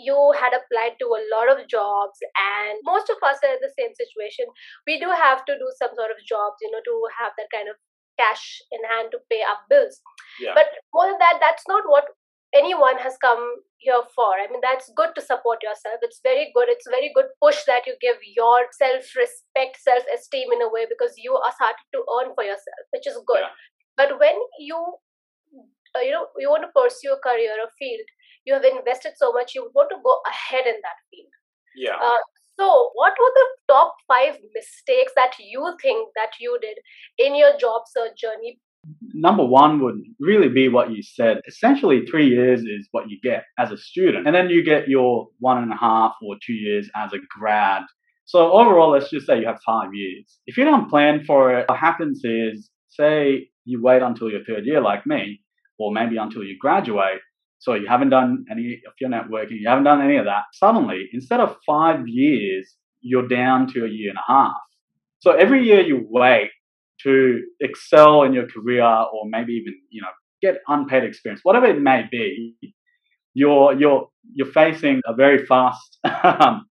you 0.03 0.17
had 0.39 0.53
applied 0.53 0.97
to 0.99 1.07
a 1.13 1.23
lot 1.33 1.51
of 1.53 1.67
jobs 1.67 2.17
and 2.35 2.79
most 2.83 3.09
of 3.09 3.17
us 3.21 3.37
are 3.43 3.53
in 3.53 3.61
the 3.61 3.73
same 3.77 3.93
situation. 3.93 4.45
We 4.87 4.99
do 4.99 5.09
have 5.09 5.45
to 5.45 5.53
do 5.53 5.69
some 5.77 5.93
sort 5.95 6.11
of 6.11 6.25
jobs 6.25 6.57
you 6.61 6.71
know 6.71 6.83
to 6.83 6.95
have 7.19 7.33
that 7.37 7.53
kind 7.53 7.69
of 7.69 7.77
cash 8.19 8.61
in 8.71 8.81
hand 8.89 9.11
to 9.11 9.19
pay 9.29 9.41
our 9.41 9.61
bills. 9.69 10.01
Yeah. 10.39 10.53
but 10.55 10.67
more 10.93 11.05
than 11.07 11.19
that 11.19 11.37
that's 11.39 11.67
not 11.67 11.83
what 11.87 12.05
anyone 12.53 12.97
has 12.99 13.15
come 13.21 13.43
here 13.77 14.03
for. 14.15 14.33
I 14.35 14.47
mean 14.51 14.61
that's 14.61 14.91
good 14.95 15.15
to 15.15 15.21
support 15.21 15.63
yourself. 15.63 15.99
It's 16.01 16.19
very 16.23 16.51
good. 16.53 16.67
It's 16.67 16.87
a 16.87 16.91
very 16.91 17.11
good 17.15 17.31
push 17.41 17.63
that 17.67 17.87
you 17.87 17.95
give 18.01 18.17
your 18.35 18.67
self 18.75 19.07
respect 19.15 19.79
self 19.79 20.03
esteem 20.13 20.51
in 20.51 20.61
a 20.61 20.69
way 20.69 20.85
because 20.89 21.15
you 21.17 21.33
are 21.35 21.53
starting 21.55 21.89
to 21.95 22.03
earn 22.17 22.35
for 22.35 22.43
yourself 22.43 22.83
which 22.91 23.07
is 23.07 23.17
good. 23.25 23.45
Yeah. 23.45 23.55
but 23.99 24.19
when 24.19 24.37
you 24.59 24.77
uh, 25.95 25.99
you 25.99 26.11
know 26.11 26.27
you 26.37 26.49
want 26.49 26.63
to 26.63 26.71
pursue 26.75 27.13
a 27.13 27.19
career 27.27 27.55
or 27.63 27.69
field 27.79 28.07
you 28.45 28.53
have 28.53 28.63
invested 28.63 29.13
so 29.15 29.31
much 29.31 29.55
you 29.55 29.69
want 29.73 29.89
to 29.89 29.97
go 30.03 30.17
ahead 30.29 30.65
in 30.65 30.79
that 30.81 30.99
field 31.09 31.33
yeah. 31.75 31.95
uh, 31.95 32.21
so 32.57 32.91
what 32.95 33.13
were 33.19 33.33
the 33.35 33.47
top 33.73 33.95
five 34.07 34.37
mistakes 34.53 35.13
that 35.15 35.33
you 35.39 35.73
think 35.81 36.09
that 36.15 36.31
you 36.39 36.57
did 36.61 36.77
in 37.17 37.35
your 37.35 37.57
job 37.57 37.81
search 37.87 38.17
journey 38.17 38.59
number 39.13 39.45
one 39.45 39.79
would 39.83 40.01
really 40.19 40.49
be 40.49 40.69
what 40.69 40.91
you 40.91 41.03
said. 41.03 41.41
Essentially, 41.47 42.05
three 42.05 42.27
years 42.27 42.61
is 42.61 42.87
what 42.91 43.09
you 43.09 43.19
get 43.21 43.45
as 43.59 43.71
a 43.71 43.77
student, 43.77 44.25
and 44.25 44.35
then 44.35 44.49
you 44.49 44.63
get 44.63 44.87
your 44.87 45.27
one 45.39 45.61
and 45.61 45.71
a 45.71 45.75
half 45.75 46.13
or 46.23 46.35
two 46.45 46.53
years 46.53 46.89
as 46.95 47.13
a 47.13 47.17
grad. 47.29 47.83
So 48.25 48.51
overall, 48.51 48.91
let's 48.91 49.09
just 49.09 49.27
say 49.27 49.39
you 49.39 49.47
have 49.47 49.59
five 49.65 49.93
years. 49.93 50.39
If 50.47 50.57
you 50.57 50.63
don't 50.63 50.89
plan 50.89 51.23
for 51.25 51.53
it, 51.57 51.65
what 51.67 51.79
happens 51.79 52.21
is, 52.23 52.69
say 52.89 53.49
you 53.65 53.81
wait 53.81 54.01
until 54.01 54.29
your 54.29 54.43
third 54.43 54.65
year, 54.65 54.81
like 54.81 55.05
me, 55.05 55.41
or 55.77 55.91
maybe 55.91 56.17
until 56.17 56.43
you 56.43 56.57
graduate. 56.59 57.19
So 57.61 57.75
you 57.75 57.87
haven't 57.87 58.09
done 58.09 58.45
any 58.49 58.81
of 58.87 58.93
your 58.99 59.11
networking, 59.11 59.59
you 59.59 59.69
haven't 59.69 59.83
done 59.83 60.01
any 60.01 60.17
of 60.17 60.25
that. 60.25 60.45
Suddenly, 60.53 61.09
instead 61.13 61.39
of 61.39 61.57
five 61.65 62.07
years, 62.07 62.75
you're 63.01 63.27
down 63.27 63.71
to 63.73 63.85
a 63.85 63.87
year 63.87 64.09
and 64.09 64.17
a 64.17 64.31
half. 64.31 64.57
So 65.19 65.31
every 65.31 65.63
year 65.63 65.81
you 65.81 66.07
wait 66.09 66.49
to 67.03 67.41
excel 67.59 68.23
in 68.23 68.33
your 68.33 68.47
career 68.47 68.83
or 68.83 69.25
maybe 69.25 69.53
even 69.53 69.75
you 69.89 70.01
know 70.01 70.09
get 70.41 70.61
unpaid 70.67 71.03
experience 71.03 71.41
whatever 71.43 71.65
it 71.65 71.81
may 71.81 72.05
be 72.11 72.55
you're 73.33 73.73
you're 73.73 74.07
you're 74.33 74.51
facing 74.51 75.01
a 75.05 75.13
very 75.13 75.45
fast 75.45 75.97
um, 76.23 76.65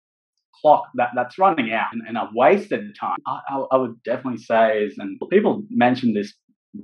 clock 0.60 0.84
that, 0.94 1.10
that's 1.14 1.38
running 1.38 1.72
out 1.72 1.86
and, 1.92 2.02
and 2.06 2.16
a 2.16 2.28
wasted 2.34 2.94
time 2.98 3.16
I, 3.26 3.40
I, 3.48 3.64
I 3.72 3.76
would 3.76 4.02
definitely 4.02 4.42
say 4.42 4.84
is 4.84 4.96
and 4.98 5.18
people 5.30 5.62
mention 5.70 6.14
this 6.14 6.34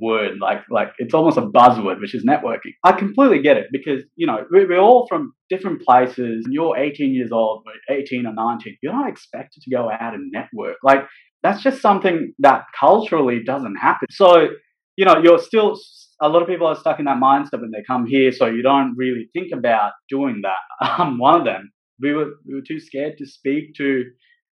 word 0.01 0.39
like 0.41 0.61
like 0.71 0.89
it's 0.99 1.13
almost 1.13 1.37
a 1.37 1.43
buzzword 1.43 2.01
which 2.01 2.15
is 2.15 2.25
networking 2.25 2.73
i 2.85 2.93
completely 2.93 3.43
get 3.43 3.59
it 3.59 3.67
because 3.71 4.03
you 4.17 4.27
know 4.27 4.39
we're, 4.51 4.67
we're 4.67 4.79
all 4.79 5.07
from 5.09 5.35
different 5.51 5.83
places 5.83 6.43
and 6.45 6.55
you're 6.55 6.77
18 6.77 7.15
years 7.15 7.31
old 7.31 7.63
18 7.91 8.27
or 8.27 8.33
19 8.33 8.79
you're 8.83 8.95
not 8.95 9.09
expected 9.09 9.63
to 9.63 9.71
go 9.71 9.91
out 9.91 10.15
and 10.15 10.33
network 10.33 10.77
like 10.83 11.05
that's 11.45 11.63
just 11.63 11.83
something 11.83 12.33
that 12.39 12.65
culturally 12.81 13.43
doesn't 13.45 13.77
happen. 13.77 14.09
So, 14.11 14.49
you 14.97 15.05
know, 15.05 15.19
you're 15.23 15.39
still, 15.39 15.79
a 16.21 16.29
lot 16.29 16.41
of 16.41 16.49
people 16.49 16.67
are 16.67 16.75
stuck 16.75 16.99
in 16.99 17.05
that 17.05 17.21
mindset 17.21 17.61
when 17.61 17.71
they 17.71 17.85
come 17.87 18.07
here. 18.07 18.33
So 18.33 18.47
you 18.47 18.63
don't 18.63 18.95
really 18.97 19.29
think 19.35 19.53
about 19.53 19.93
doing 20.09 20.41
that. 20.43 20.57
I'm 20.81 21.19
one 21.19 21.39
of 21.39 21.45
them. 21.45 21.71
We 22.01 22.15
were, 22.15 22.31
we 22.47 22.55
were 22.55 22.63
too 22.67 22.81
scared 22.81 23.19
to 23.19 23.27
speak 23.27 23.75
to, 23.77 24.05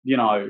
you 0.05 0.17
know, 0.19 0.47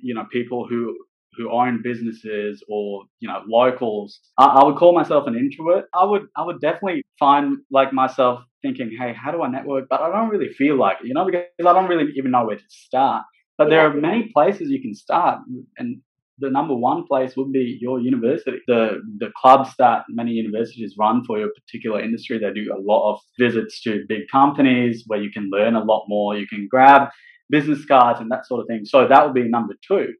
you 0.00 0.14
know, 0.14 0.24
people 0.32 0.66
who, 0.66 0.96
who 1.38 1.50
own 1.50 1.80
businesses 1.82 2.62
or, 2.68 3.04
you 3.20 3.28
know, 3.28 3.40
locals. 3.48 4.20
I, 4.38 4.46
I 4.46 4.64
would 4.64 4.76
call 4.76 4.94
myself 4.94 5.26
an 5.26 5.36
introvert. 5.36 5.86
I 5.94 6.04
would, 6.04 6.26
I 6.36 6.44
would 6.44 6.60
definitely 6.60 7.04
find 7.18 7.58
like 7.70 7.92
myself 7.92 8.40
thinking, 8.60 8.90
Hey, 8.98 9.14
how 9.14 9.30
do 9.30 9.42
I 9.42 9.48
network? 9.48 9.86
But 9.88 10.00
I 10.00 10.10
don't 10.10 10.28
really 10.28 10.52
feel 10.52 10.76
like 10.76 10.98
it, 11.00 11.06
you 11.06 11.14
know, 11.14 11.24
because 11.24 11.44
I 11.60 11.72
don't 11.72 11.88
really 11.88 12.12
even 12.16 12.32
know 12.32 12.44
where 12.44 12.56
to 12.56 12.64
start. 12.68 13.24
But 13.56 13.70
there 13.70 13.80
are 13.80 13.92
many 13.92 14.30
places 14.32 14.70
you 14.70 14.80
can 14.80 14.94
start, 14.94 15.40
and 15.78 16.00
the 16.38 16.48
number 16.48 16.74
one 16.74 17.04
place 17.06 17.36
would 17.36 17.52
be 17.52 17.76
your 17.80 17.98
university. 18.00 18.58
The 18.68 19.00
the 19.18 19.30
clubs 19.36 19.70
that 19.78 20.04
many 20.08 20.30
universities 20.30 20.94
run 20.96 21.24
for 21.24 21.38
your 21.38 21.50
particular 21.50 22.00
industry, 22.00 22.38
they 22.38 22.52
do 22.52 22.72
a 22.72 22.80
lot 22.80 23.12
of 23.12 23.20
visits 23.38 23.82
to 23.82 24.04
big 24.08 24.28
companies 24.30 25.02
where 25.08 25.20
you 25.20 25.30
can 25.32 25.50
learn 25.50 25.74
a 25.74 25.82
lot 25.82 26.04
more. 26.06 26.36
You 26.36 26.46
can 26.46 26.68
grab 26.70 27.08
business 27.50 27.84
cards 27.84 28.20
and 28.20 28.30
that 28.30 28.46
sort 28.46 28.60
of 28.60 28.66
thing. 28.68 28.84
So 28.84 29.08
that 29.08 29.24
would 29.24 29.34
be 29.34 29.48
number 29.48 29.74
two. 29.86 30.14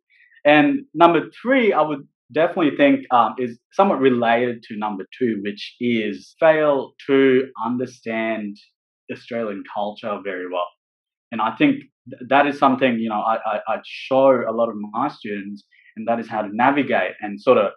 And 0.45 0.81
number 0.95 1.23
three, 1.43 1.73
I 1.73 1.83
would 1.83 2.07
definitely 2.33 2.77
think 2.77 3.07
um, 3.13 3.35
is 3.39 3.59
somewhat 3.73 4.01
related 4.01 4.63
to 4.65 4.77
number 4.77 5.05
two, 5.19 5.41
which 5.43 5.77
is 5.81 6.35
fail 6.39 6.93
to 7.07 7.49
understand 7.65 8.57
Australian 9.13 9.63
culture 9.73 10.19
very 10.23 10.47
well. 10.51 10.67
And 11.33 11.41
I 11.41 11.55
think 11.57 11.85
that 12.29 12.47
is 12.47 12.59
something 12.59 12.99
you 12.99 13.09
know 13.09 13.21
I, 13.21 13.37
I, 13.45 13.59
I 13.69 13.77
show 13.85 14.43
a 14.49 14.53
lot 14.53 14.69
of 14.69 14.77
my 14.93 15.09
students, 15.09 15.65
and 15.97 16.07
that 16.09 16.21
is 16.21 16.29
how 16.29 16.43
to 16.43 16.49
navigate 16.53 17.13
and 17.21 17.41
sort 17.41 17.59
of 17.59 17.73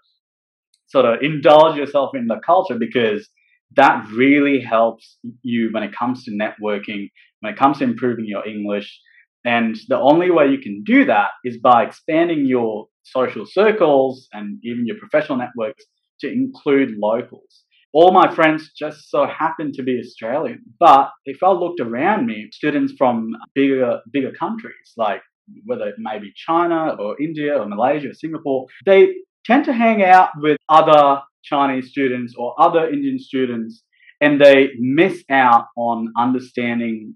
sort 0.87 1.05
of 1.05 1.21
indulge 1.21 1.77
yourself 1.77 2.11
in 2.13 2.27
the 2.27 2.39
culture 2.45 2.77
because 2.77 3.29
that 3.75 4.05
really 4.13 4.59
helps 4.59 5.17
you 5.41 5.69
when 5.71 5.83
it 5.83 5.95
comes 5.95 6.25
to 6.25 6.31
networking, 6.31 7.09
when 7.39 7.53
it 7.53 7.57
comes 7.57 7.77
to 7.79 7.85
improving 7.85 8.25
your 8.25 8.45
English. 8.45 8.99
And 9.43 9.75
the 9.87 9.99
only 9.99 10.29
way 10.29 10.47
you 10.49 10.59
can 10.59 10.83
do 10.83 11.05
that 11.05 11.29
is 11.43 11.57
by 11.57 11.83
expanding 11.83 12.45
your 12.45 12.87
social 13.03 13.45
circles 13.45 14.27
and 14.33 14.59
even 14.63 14.85
your 14.85 14.97
professional 14.97 15.37
networks 15.37 15.83
to 16.21 16.31
include 16.31 16.91
locals 16.97 17.63
all 17.93 18.11
my 18.11 18.33
friends 18.33 18.71
just 18.77 19.09
so 19.09 19.25
happened 19.27 19.73
to 19.73 19.83
be 19.83 19.99
Australian. 19.99 20.63
But 20.79 21.09
if 21.25 21.43
I 21.43 21.51
looked 21.51 21.81
around 21.81 22.25
me, 22.25 22.47
students 22.51 22.93
from 22.97 23.31
bigger 23.53 23.99
bigger 24.11 24.31
countries, 24.31 24.93
like 24.97 25.21
whether 25.65 25.87
it 25.87 25.95
may 25.97 26.19
be 26.19 26.31
China 26.35 26.95
or 26.99 27.21
India 27.21 27.57
or 27.57 27.67
Malaysia 27.67 28.09
or 28.09 28.13
Singapore, 28.13 28.67
they 28.85 29.09
tend 29.45 29.65
to 29.65 29.73
hang 29.73 30.03
out 30.03 30.29
with 30.37 30.57
other 30.69 31.21
Chinese 31.43 31.89
students 31.89 32.33
or 32.37 32.55
other 32.59 32.87
Indian 32.87 33.19
students, 33.19 33.83
and 34.21 34.39
they 34.39 34.69
miss 34.79 35.23
out 35.29 35.65
on 35.75 36.13
understanding 36.17 37.15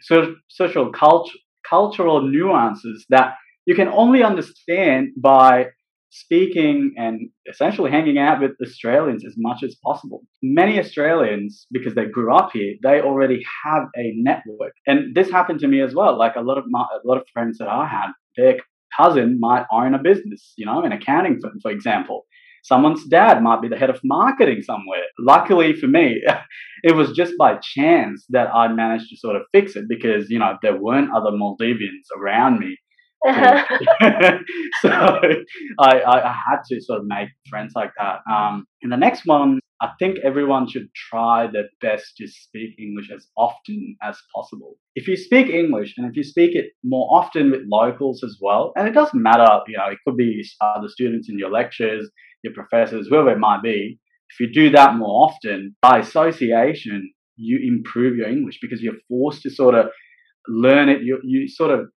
social 0.00 0.90
culture, 0.90 1.38
cultural 1.68 2.22
nuances 2.22 3.06
that 3.10 3.34
you 3.66 3.74
can 3.74 3.88
only 3.88 4.22
understand 4.22 5.08
by 5.16 5.66
speaking 6.10 6.94
and 6.96 7.28
essentially 7.50 7.90
hanging 7.90 8.18
out 8.18 8.40
with 8.40 8.52
Australians 8.64 9.24
as 9.26 9.34
much 9.36 9.62
as 9.62 9.76
possible. 9.84 10.22
Many 10.42 10.78
Australians, 10.78 11.66
because 11.70 11.94
they 11.94 12.06
grew 12.06 12.34
up 12.34 12.50
here, 12.52 12.74
they 12.82 13.00
already 13.00 13.44
have 13.64 13.84
a 13.96 14.12
network. 14.16 14.72
And 14.86 15.14
this 15.14 15.30
happened 15.30 15.60
to 15.60 15.68
me 15.68 15.82
as 15.82 15.94
well. 15.94 16.18
Like 16.18 16.36
a 16.36 16.40
lot 16.40 16.56
of 16.58 16.64
my, 16.68 16.80
a 16.80 17.06
lot 17.06 17.18
of 17.18 17.24
friends 17.32 17.58
that 17.58 17.68
I 17.68 17.86
had, 17.86 18.08
their 18.36 18.56
cousin 18.96 19.38
might 19.38 19.66
own 19.70 19.94
a 19.94 19.98
business, 19.98 20.54
you 20.56 20.64
know, 20.64 20.82
an 20.82 20.92
accounting 20.92 21.38
firm, 21.42 21.58
for 21.60 21.70
example. 21.70 22.24
Someone's 22.62 23.04
dad 23.04 23.42
might 23.42 23.62
be 23.62 23.68
the 23.68 23.76
head 23.76 23.90
of 23.90 24.00
marketing 24.04 24.62
somewhere. 24.62 25.04
Luckily 25.18 25.74
for 25.74 25.86
me, 25.86 26.22
it 26.82 26.94
was 26.94 27.12
just 27.12 27.34
by 27.38 27.56
chance 27.56 28.24
that 28.30 28.48
I 28.54 28.68
managed 28.68 29.10
to 29.10 29.16
sort 29.16 29.36
of 29.36 29.42
fix 29.52 29.76
it 29.76 29.84
because, 29.88 30.30
you 30.30 30.38
know, 30.38 30.56
there 30.62 30.76
weren't 30.76 31.10
other 31.14 31.30
Maldivians 31.30 32.06
around 32.16 32.58
me 32.58 32.76
so 33.26 34.90
I, 35.80 36.00
I, 36.00 36.34
had 36.48 36.60
to 36.70 36.80
sort 36.80 37.00
of 37.00 37.06
make 37.06 37.28
friends 37.50 37.72
like 37.74 37.90
that. 37.98 38.20
Um, 38.30 38.64
and 38.82 38.92
the 38.92 38.96
next 38.96 39.26
one, 39.26 39.58
I 39.80 39.90
think 39.98 40.18
everyone 40.24 40.68
should 40.68 40.88
try 40.94 41.48
their 41.48 41.68
best 41.80 42.16
to 42.18 42.28
speak 42.28 42.78
English 42.78 43.10
as 43.12 43.26
often 43.36 43.96
as 44.02 44.18
possible. 44.32 44.76
If 44.94 45.08
you 45.08 45.16
speak 45.16 45.48
English 45.48 45.94
and 45.96 46.08
if 46.08 46.16
you 46.16 46.22
speak 46.22 46.54
it 46.54 46.66
more 46.84 47.08
often 47.10 47.50
with 47.50 47.62
locals 47.66 48.22
as 48.22 48.38
well, 48.40 48.72
and 48.76 48.86
it 48.86 48.94
doesn't 48.94 49.20
matter, 49.20 49.48
you 49.66 49.76
know, 49.76 49.86
it 49.86 49.98
could 50.06 50.16
be 50.16 50.44
other 50.60 50.88
students 50.88 51.28
in 51.28 51.38
your 51.38 51.50
lectures, 51.50 52.08
your 52.42 52.54
professors, 52.54 53.08
whoever 53.08 53.30
it 53.30 53.38
might 53.38 53.62
be. 53.62 53.98
If 54.30 54.40
you 54.40 54.52
do 54.52 54.70
that 54.70 54.96
more 54.96 55.28
often, 55.28 55.74
by 55.80 55.98
association, 55.98 57.12
you 57.36 57.58
improve 57.66 58.16
your 58.16 58.28
English 58.28 58.58
because 58.60 58.82
you're 58.82 59.00
forced 59.08 59.42
to 59.42 59.50
sort 59.50 59.74
of 59.74 59.86
learn 60.46 60.88
it. 60.88 61.02
You, 61.02 61.20
you 61.24 61.48
sort 61.48 61.70
of 61.70 61.88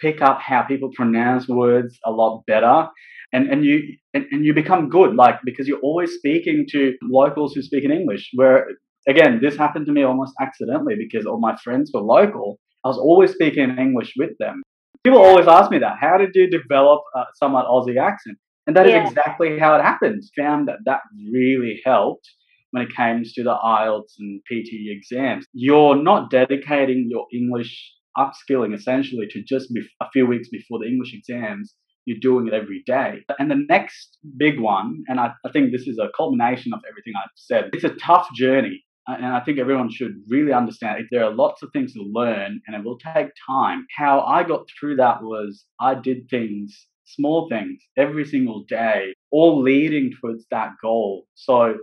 pick 0.00 0.20
up 0.20 0.40
how 0.40 0.62
people 0.62 0.90
pronounce 0.94 1.48
words 1.48 1.98
a 2.04 2.10
lot 2.10 2.42
better 2.46 2.88
and, 3.32 3.48
and 3.50 3.64
you 3.64 3.96
and, 4.14 4.26
and 4.30 4.44
you 4.44 4.52
become 4.52 4.88
good 4.88 5.14
like 5.14 5.36
because 5.44 5.66
you're 5.66 5.80
always 5.80 6.12
speaking 6.14 6.66
to 6.70 6.92
locals 7.02 7.54
who 7.54 7.62
speak 7.62 7.84
in 7.84 7.90
english 7.90 8.30
where 8.34 8.66
again 9.08 9.40
this 9.42 9.56
happened 9.56 9.86
to 9.86 9.92
me 9.92 10.02
almost 10.02 10.34
accidentally 10.40 10.96
because 10.98 11.24
all 11.24 11.40
my 11.40 11.56
friends 11.62 11.90
were 11.94 12.00
local 12.00 12.58
i 12.84 12.88
was 12.88 12.98
always 12.98 13.32
speaking 13.32 13.62
in 13.62 13.78
english 13.78 14.12
with 14.18 14.30
them 14.38 14.62
people 15.04 15.20
always 15.20 15.46
ask 15.46 15.70
me 15.70 15.78
that 15.78 15.96
how 16.00 16.18
did 16.18 16.30
you 16.34 16.48
develop 16.50 17.00
a 17.16 17.22
somewhat 17.34 17.66
aussie 17.66 18.00
accent 18.00 18.36
and 18.66 18.76
that 18.76 18.88
yeah. 18.88 19.04
is 19.04 19.10
exactly 19.10 19.58
how 19.58 19.74
it 19.74 19.82
happened 19.82 20.22
found 20.36 20.68
that 20.68 20.78
that 20.84 21.00
really 21.32 21.80
helped 21.84 22.28
when 22.70 22.84
it 22.84 22.94
comes 22.96 23.32
to 23.34 23.42
the 23.42 23.54
IELTS 23.54 24.14
and 24.18 24.40
PTE 24.50 24.96
exams. 24.96 25.44
You're 25.52 25.96
not 25.96 26.30
dedicating 26.30 27.08
your 27.10 27.26
English 27.32 27.92
upskilling 28.16 28.74
essentially 28.74 29.26
to 29.30 29.42
just 29.42 29.72
be 29.72 29.82
a 30.00 30.10
few 30.12 30.26
weeks 30.26 30.48
before 30.48 30.78
the 30.78 30.86
English 30.86 31.14
exams. 31.14 31.74
You're 32.04 32.18
doing 32.20 32.48
it 32.48 32.54
every 32.54 32.82
day. 32.84 33.20
And 33.38 33.50
the 33.50 33.64
next 33.68 34.18
big 34.36 34.58
one, 34.58 35.04
and 35.06 35.20
I, 35.20 35.32
I 35.44 35.50
think 35.52 35.70
this 35.70 35.86
is 35.86 35.98
a 35.98 36.10
culmination 36.16 36.72
of 36.72 36.80
everything 36.88 37.12
I've 37.16 37.30
said, 37.36 37.70
it's 37.72 37.84
a 37.84 37.94
tough 37.94 38.28
journey. 38.34 38.82
and 39.06 39.26
I 39.26 39.40
think 39.40 39.58
everyone 39.58 39.90
should 39.90 40.14
really 40.28 40.52
understand 40.52 41.00
if 41.00 41.06
there 41.10 41.24
are 41.24 41.34
lots 41.34 41.62
of 41.62 41.70
things 41.72 41.92
to 41.92 42.02
learn 42.02 42.60
and 42.66 42.76
it 42.76 42.84
will 42.84 42.98
take 42.98 43.28
time. 43.46 43.86
How 43.96 44.20
I 44.20 44.42
got 44.44 44.66
through 44.78 44.96
that 44.96 45.22
was 45.22 45.64
I 45.80 45.94
did 45.94 46.28
things, 46.28 46.86
small 47.14 47.48
things, 47.48 47.82
every 47.96 48.24
single 48.24 48.64
day, 48.68 49.14
all 49.30 49.62
leading 49.62 50.12
towards 50.20 50.44
that 50.50 50.70
goal. 50.82 51.26
So 51.34 51.74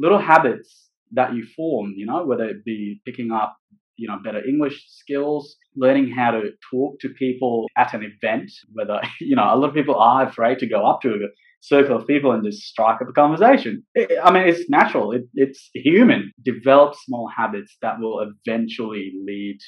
little 0.00 0.18
habits 0.18 0.88
that 1.12 1.34
you 1.34 1.46
form, 1.56 1.94
you 1.96 2.06
know, 2.06 2.24
whether 2.24 2.44
it 2.44 2.64
be 2.64 3.00
picking 3.04 3.30
up, 3.30 3.56
you 3.96 4.08
know, 4.08 4.18
better 4.22 4.44
English 4.46 4.84
skills, 4.88 5.56
learning 5.74 6.10
how 6.10 6.32
to 6.32 6.50
talk 6.70 6.98
to 7.00 7.08
people 7.10 7.66
at 7.76 7.94
an 7.94 8.02
event, 8.02 8.50
whether, 8.72 9.00
you 9.20 9.36
know, 9.36 9.44
a 9.44 9.56
lot 9.56 9.68
of 9.68 9.74
people 9.74 9.96
are 9.96 10.26
afraid 10.26 10.58
to 10.58 10.68
go 10.68 10.86
up 10.86 11.00
to 11.02 11.10
a 11.10 11.28
circle 11.60 11.96
of 11.96 12.06
people 12.06 12.32
and 12.32 12.44
just 12.44 12.62
strike 12.62 13.00
up 13.00 13.08
a 13.08 13.12
conversation. 13.12 13.82
I 13.96 14.30
mean, 14.30 14.48
it's 14.48 14.68
natural, 14.68 15.12
it, 15.12 15.22
it's 15.34 15.70
human. 15.74 16.32
Develop 16.44 16.94
small 17.04 17.28
habits 17.34 17.76
that 17.82 17.98
will 17.98 18.20
eventually 18.46 19.12
lead 19.24 19.58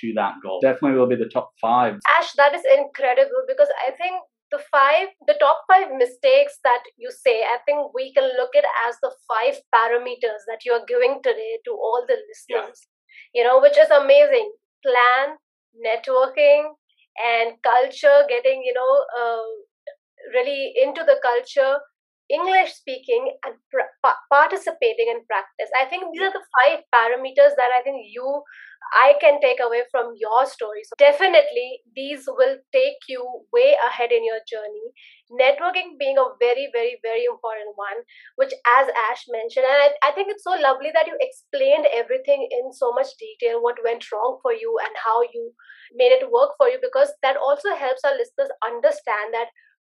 to 0.00 0.12
that 0.14 0.34
goal. 0.42 0.60
Definitely 0.62 0.98
will 0.98 1.08
be 1.08 1.16
the 1.16 1.28
top 1.28 1.50
five. 1.60 1.94
Ash, 2.18 2.32
that 2.36 2.54
is 2.54 2.62
incredible 2.78 3.44
because 3.46 3.68
I 3.86 3.90
think 3.90 4.14
the 4.52 4.60
five 4.70 5.08
the 5.26 5.36
top 5.40 5.62
five 5.68 5.88
mistakes 5.98 6.58
that 6.64 6.82
you 6.96 7.10
say 7.10 7.36
i 7.54 7.58
think 7.66 7.94
we 7.94 8.12
can 8.14 8.28
look 8.38 8.54
at 8.56 8.64
as 8.86 8.96
the 9.02 9.12
five 9.32 9.60
parameters 9.74 10.44
that 10.48 10.64
you 10.64 10.72
are 10.72 10.84
giving 10.86 11.20
today 11.22 11.58
to 11.64 11.72
all 11.72 12.04
the 12.08 12.18
listeners 12.28 12.86
yeah. 12.86 13.42
you 13.42 13.44
know 13.48 13.60
which 13.60 13.78
is 13.78 13.90
amazing 13.90 14.52
plan 14.86 15.36
networking 15.86 16.72
and 17.32 17.56
culture 17.62 18.18
getting 18.28 18.62
you 18.64 18.74
know 18.74 18.92
uh, 19.20 19.42
really 20.34 20.74
into 20.82 21.02
the 21.04 21.16
culture 21.22 21.78
English 22.32 22.72
speaking 22.72 23.36
and 23.44 23.54
participating 24.32 25.12
in 25.12 25.20
practice. 25.28 25.68
I 25.76 25.84
think 25.84 26.08
these 26.12 26.24
are 26.24 26.32
the 26.32 26.48
five 26.56 26.80
parameters 26.88 27.52
that 27.60 27.70
I 27.76 27.82
think 27.84 28.00
you, 28.08 28.42
I 28.96 29.14
can 29.20 29.40
take 29.40 29.60
away 29.60 29.82
from 29.90 30.14
your 30.16 30.46
story. 30.46 30.80
So 30.88 30.96
definitely, 30.98 31.84
these 31.94 32.24
will 32.26 32.56
take 32.72 33.04
you 33.08 33.20
way 33.52 33.76
ahead 33.86 34.12
in 34.12 34.24
your 34.24 34.40
journey. 34.48 34.96
Networking 35.28 36.00
being 36.00 36.16
a 36.16 36.32
very, 36.40 36.68
very, 36.72 36.96
very 37.04 37.24
important 37.24 37.76
one, 37.76 38.04
which, 38.36 38.52
as 38.66 38.88
Ash 38.88 39.24
mentioned, 39.28 39.68
and 39.68 39.92
I, 39.92 40.08
I 40.08 40.12
think 40.12 40.28
it's 40.28 40.44
so 40.44 40.56
lovely 40.56 40.90
that 40.92 41.06
you 41.06 41.16
explained 41.20 41.86
everything 41.92 42.48
in 42.50 42.72
so 42.72 42.92
much 42.92 43.12
detail 43.20 43.62
what 43.62 43.84
went 43.84 44.08
wrong 44.12 44.40
for 44.40 44.52
you 44.52 44.76
and 44.84 44.92
how 45.04 45.20
you 45.22 45.52
made 45.94 46.12
it 46.12 46.32
work 46.32 46.56
for 46.56 46.68
you, 46.68 46.80
because 46.80 47.12
that 47.22 47.36
also 47.36 47.76
helps 47.76 48.04
our 48.04 48.16
listeners 48.16 48.48
understand 48.64 49.32
that 49.32 49.52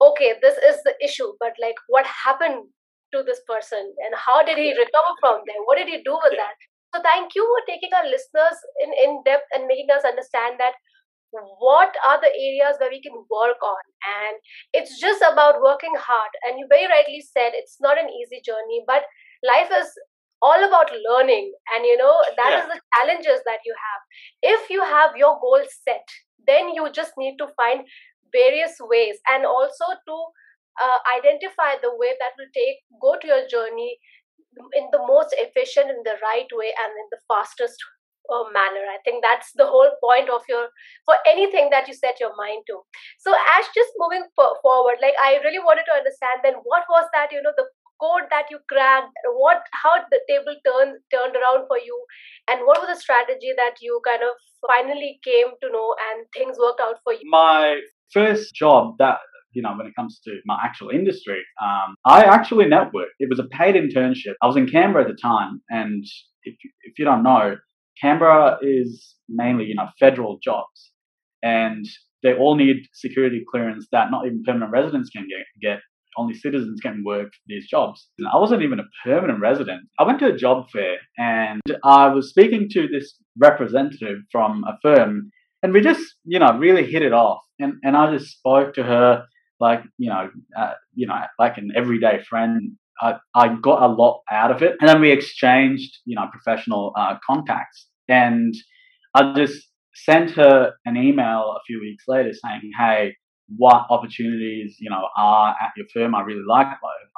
okay, 0.10 0.36
this 0.42 0.58
is 0.58 0.82
the 0.84 0.96
issue, 1.04 1.34
but 1.40 1.54
like 1.62 1.76
what 1.88 2.06
happened 2.06 2.68
to 3.14 3.24
this 3.24 3.42
person 3.48 3.80
and 3.80 4.14
how 4.18 4.44
did 4.44 4.58
he 4.58 4.74
recover 4.74 5.14
from 5.20 5.42
there? 5.46 5.62
What 5.66 5.78
did 5.78 5.88
he 5.88 6.02
do 6.04 6.18
with 6.24 6.34
that? 6.38 6.58
So 6.94 7.02
thank 7.02 7.34
you 7.36 7.42
for 7.42 7.62
taking 7.66 7.94
our 7.94 8.06
listeners 8.06 8.58
in, 8.82 8.90
in 8.94 9.22
depth 9.26 9.50
and 9.54 9.66
making 9.66 9.90
us 9.94 10.06
understand 10.06 10.60
that 10.60 10.74
what 11.58 11.94
are 12.08 12.22
the 12.22 12.30
areas 12.30 12.78
where 12.80 12.92
we 12.92 13.02
can 13.02 13.14
work 13.30 13.58
on 13.64 13.84
and 14.22 14.38
it's 14.74 15.00
just 15.02 15.24
about 15.26 15.62
working 15.62 15.94
hard 15.98 16.30
and 16.46 16.60
you 16.60 16.68
very 16.70 16.86
rightly 16.86 17.22
said 17.22 17.58
it's 17.58 17.78
not 17.82 17.98
an 17.98 18.10
easy 18.10 18.42
journey 18.46 18.84
but 18.86 19.02
life 19.42 19.70
is 19.74 19.90
all 20.42 20.62
about 20.68 20.92
learning 21.10 21.52
and 21.74 21.86
you 21.86 21.98
know 21.98 22.14
that 22.38 22.52
yeah. 22.52 22.62
is 22.62 22.68
the 22.70 22.80
challenges 22.94 23.42
that 23.46 23.66
you 23.66 23.74
have 23.74 24.02
if 24.54 24.70
you 24.70 24.84
have 24.84 25.18
your 25.18 25.40
goal 25.40 25.64
set 25.66 26.06
then 26.46 26.70
you 26.76 26.92
just 26.92 27.14
need 27.18 27.38
to 27.38 27.48
find 27.58 27.82
various 28.34 28.76
ways 28.82 29.18
and 29.30 29.46
also 29.46 29.86
to 30.08 30.18
uh, 30.82 31.00
identify 31.18 31.78
the 31.82 31.94
way 31.94 32.18
that 32.20 32.34
will 32.38 32.50
take 32.54 32.82
go 33.02 33.16
to 33.22 33.28
your 33.28 33.46
journey 33.48 33.98
in 34.74 34.86
the 34.92 35.02
most 35.06 35.34
efficient 35.38 35.90
in 35.90 36.02
the 36.06 36.18
right 36.22 36.50
way 36.54 36.74
and 36.74 36.92
in 36.94 37.08
the 37.10 37.22
fastest 37.30 37.78
uh, 38.30 38.46
manner. 38.54 38.86
I 38.90 38.98
think 39.06 39.22
that's 39.22 39.52
the 39.56 39.66
whole 39.66 39.94
point 40.02 40.30
of 40.30 40.42
your 40.50 40.70
for 41.06 41.16
anything 41.30 41.70
that 41.70 41.88
you 41.88 41.94
set 41.94 42.20
your 42.20 42.34
mind 42.38 42.66
to. 42.68 42.82
So 43.20 43.34
ash 43.34 43.70
just 43.74 43.94
moving 43.98 44.26
for, 44.36 44.58
forward 44.62 44.98
like 45.02 45.18
i 45.22 45.38
really 45.44 45.60
wanted 45.60 45.86
to 45.90 45.98
understand 45.98 46.42
then 46.42 46.58
what 46.64 46.84
was 46.90 47.06
that 47.14 47.32
you 47.32 47.42
know 47.42 47.54
the 47.58 47.68
code 48.04 48.28
that 48.30 48.50
you 48.50 48.60
cracked 48.70 49.14
what 49.40 49.64
how 49.72 49.96
the 50.12 50.20
table 50.28 50.56
turned 50.66 51.00
turned 51.14 51.36
around 51.36 51.68
for 51.68 51.78
you? 51.78 51.98
And 52.50 52.66
what 52.68 52.80
was 52.82 52.90
the 52.92 53.00
strategy 53.00 53.54
that 53.56 53.80
you 53.82 54.02
kind 54.06 54.24
of 54.24 54.36
finally 54.68 55.20
came 55.24 55.56
to 55.62 55.68
know 55.72 55.96
and 56.10 56.26
things 56.36 56.58
worked 56.60 56.82
out 56.82 57.00
for 57.04 57.14
you? 57.14 57.24
My 57.30 57.80
first 58.14 58.54
job 58.54 58.96
that 59.00 59.18
you 59.54 59.62
know, 59.62 59.74
when 59.78 59.88
it 59.88 59.96
comes 59.96 60.20
to 60.26 60.40
my 60.46 60.58
actual 60.64 60.90
industry, 60.90 61.42
um, 61.62 61.96
I 62.06 62.24
actually 62.24 62.66
networked. 62.66 63.14
It 63.20 63.30
was 63.30 63.40
a 63.40 63.44
paid 63.44 63.76
internship. 63.76 64.34
I 64.42 64.48
was 64.48 64.58
in 64.58 64.68
Canberra 64.68 65.04
at 65.04 65.10
the 65.10 65.18
time, 65.22 65.62
and 65.70 66.04
if 66.44 66.56
if 66.84 66.98
you 66.98 67.06
don't 67.06 67.24
know, 67.24 67.58
Canberra 68.02 68.58
is 68.62 69.16
mainly 69.30 69.66
you 69.66 69.76
know 69.76 69.88
federal 70.00 70.40
jobs, 70.44 70.92
and 71.42 71.86
they 72.24 72.34
all 72.34 72.56
need 72.56 72.88
security 72.94 73.44
clearance 73.50 73.88
that 73.92 74.12
not 74.12 74.26
even 74.26 74.44
permanent 74.44 74.72
residents 74.72 75.10
can 75.10 75.28
get. 75.28 75.46
get. 75.62 75.80
Only 76.16 76.36
citizens 76.36 76.80
can 76.80 77.04
work 77.04 77.32
these 77.48 77.68
jobs. 77.68 78.08
I 78.32 78.38
wasn't 78.38 78.62
even 78.62 78.80
a 78.80 78.84
permanent 79.04 79.40
resident. 79.42 79.82
I 79.98 80.04
went 80.04 80.20
to 80.20 80.28
a 80.28 80.38
job 80.38 80.70
fair 80.70 80.98
and 81.18 81.60
I 81.84 82.10
was 82.10 82.30
speaking 82.30 82.68
to 82.70 82.88
this 82.88 83.16
representative 83.36 84.20
from 84.32 84.64
a 84.64 84.78
firm 84.84 85.32
and 85.64 85.74
we 85.74 85.82
just 85.82 86.16
you 86.26 86.40
know 86.40 86.58
really 86.58 86.86
hit 86.90 87.02
it 87.02 87.14
off. 87.14 87.40
And 87.60 87.74
and 87.84 87.96
i 87.96 88.16
just 88.16 88.32
spoke 88.38 88.74
to 88.76 88.84
her 88.84 89.26
like 89.60 89.82
you 89.98 90.10
know 90.10 90.30
uh, 90.58 90.74
you 90.94 91.08
know 91.08 91.20
like 91.40 91.58
an 91.58 91.72
everyday 91.76 92.22
friend. 92.30 92.74
I, 93.02 93.16
I 93.34 93.56
got 93.56 93.82
a 93.82 93.92
lot 93.92 94.22
out 94.32 94.52
of 94.52 94.62
it. 94.62 94.76
And 94.80 94.88
then 94.88 95.02
we 95.02 95.12
exchanged 95.12 95.98
you 96.06 96.16
know 96.16 96.28
professional 96.32 96.94
uh, 96.96 97.16
contacts. 97.26 97.88
And 98.08 98.54
i 99.16 99.34
just 99.34 99.70
sent 99.96 100.32
her 100.32 100.74
an 100.86 100.98
email 100.98 101.56
a 101.58 101.62
few 101.66 101.80
weeks 101.80 102.04
later 102.08 102.32
saying 102.34 102.72
hey 102.78 103.14
what 103.58 103.86
opportunities 103.90 104.78
you 104.80 104.90
know 104.90 105.08
are 105.18 105.56
at 105.62 105.72
your 105.78 105.86
firm? 105.94 106.16
I 106.16 106.22
really 106.22 106.44
like 106.48 106.68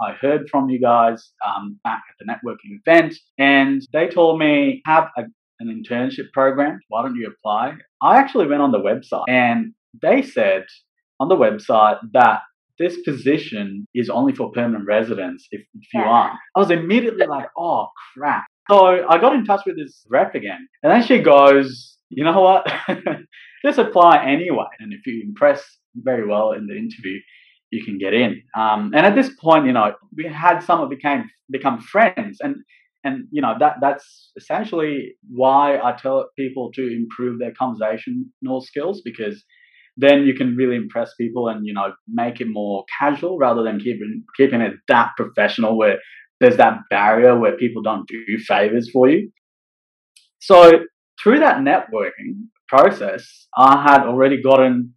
i 0.02 0.12
heard 0.14 0.50
from 0.50 0.70
you 0.70 0.80
guys 0.80 1.32
um, 1.46 1.80
back 1.84 2.04
at 2.10 2.16
the 2.20 2.26
networking 2.26 2.80
event. 2.86 3.16
And 3.38 3.82
they 3.94 4.08
told 4.08 4.40
me 4.40 4.82
have 4.86 5.10
a 5.18 5.24
an 5.60 5.68
internship 5.68 6.32
program. 6.34 6.80
Why 6.90 7.04
don't 7.04 7.16
you 7.16 7.28
apply? 7.28 7.74
I 8.02 8.18
actually 8.18 8.48
went 8.48 8.62
on 8.62 8.72
the 8.72 8.80
website 8.80 9.24
and 9.28 9.74
they 10.02 10.22
said 10.22 10.64
on 11.20 11.30
the 11.30 11.36
website 11.36 12.00
that 12.14 12.42
this 12.78 12.98
position 13.06 13.88
is 13.96 14.10
only 14.10 14.34
for 14.34 14.52
permanent 14.52 14.86
residents 14.86 15.48
if, 15.52 15.62
if 15.62 15.94
you 15.94 16.02
yeah. 16.02 16.08
are. 16.08 16.32
I 16.56 16.60
was 16.60 16.72
immediately 16.72 17.26
like, 17.26 17.48
oh 17.58 17.88
crap. 18.14 18.46
So 18.70 19.08
I 19.08 19.18
got 19.20 19.36
in 19.36 19.46
touch 19.46 19.62
with 19.66 19.78
this 19.78 20.06
rep 20.10 20.36
again. 20.36 20.68
And 20.84 20.92
then 20.92 21.04
she 21.04 21.20
goes, 21.20 21.98
you 22.10 22.24
know 22.24 22.42
what? 22.42 22.68
Just 23.66 23.78
apply 23.78 24.26
anyway. 24.26 24.66
And 24.80 24.92
if 24.92 25.06
you 25.06 25.24
impress 25.24 25.64
very 25.96 26.28
well 26.28 26.52
in 26.52 26.68
the 26.68 26.76
interview, 26.76 27.20
you 27.72 27.84
can 27.84 27.98
get 27.98 28.14
in. 28.14 28.42
Um, 28.58 28.92
and 28.96 29.06
at 29.06 29.16
this 29.16 29.30
point, 29.40 29.66
you 29.66 29.74
know, 29.74 29.94
we 30.16 30.26
had 30.26 30.60
some 30.60 30.88
became 30.90 31.30
become 31.52 31.80
friends. 31.80 32.40
And 32.42 32.58
and 33.06 33.28
you 33.32 33.42
know 33.42 33.54
that 33.60 33.76
that's 33.80 34.32
essentially 34.36 35.16
why 35.30 35.78
I 35.78 35.94
tell 35.94 36.30
people 36.38 36.72
to 36.74 36.84
improve 36.94 37.40
their 37.40 37.54
conversational 37.58 38.62
skills 38.62 39.02
because 39.06 39.44
then 39.96 40.24
you 40.24 40.34
can 40.34 40.56
really 40.58 40.76
impress 40.76 41.14
people 41.16 41.48
and 41.48 41.66
you 41.66 41.74
know 41.74 41.94
make 42.08 42.42
it 42.42 42.48
more 42.50 42.84
casual 43.00 43.38
rather 43.38 43.64
than 43.64 43.80
keeping 43.80 44.24
keeping 44.36 44.60
it 44.60 44.74
that 44.90 45.12
professional 45.16 45.78
where 45.78 46.00
there's 46.42 46.58
that 46.58 46.80
barrier 46.90 47.40
where 47.40 47.56
people 47.56 47.82
don't 47.82 48.08
do 48.08 48.38
favors 48.40 48.90
for 48.92 49.08
you. 49.08 49.32
So 50.40 50.72
through 51.22 51.40
that 51.40 51.60
networking 51.60 52.50
process, 52.68 53.48
I 53.56 53.82
had 53.84 54.02
already 54.02 54.42
gotten 54.42 54.94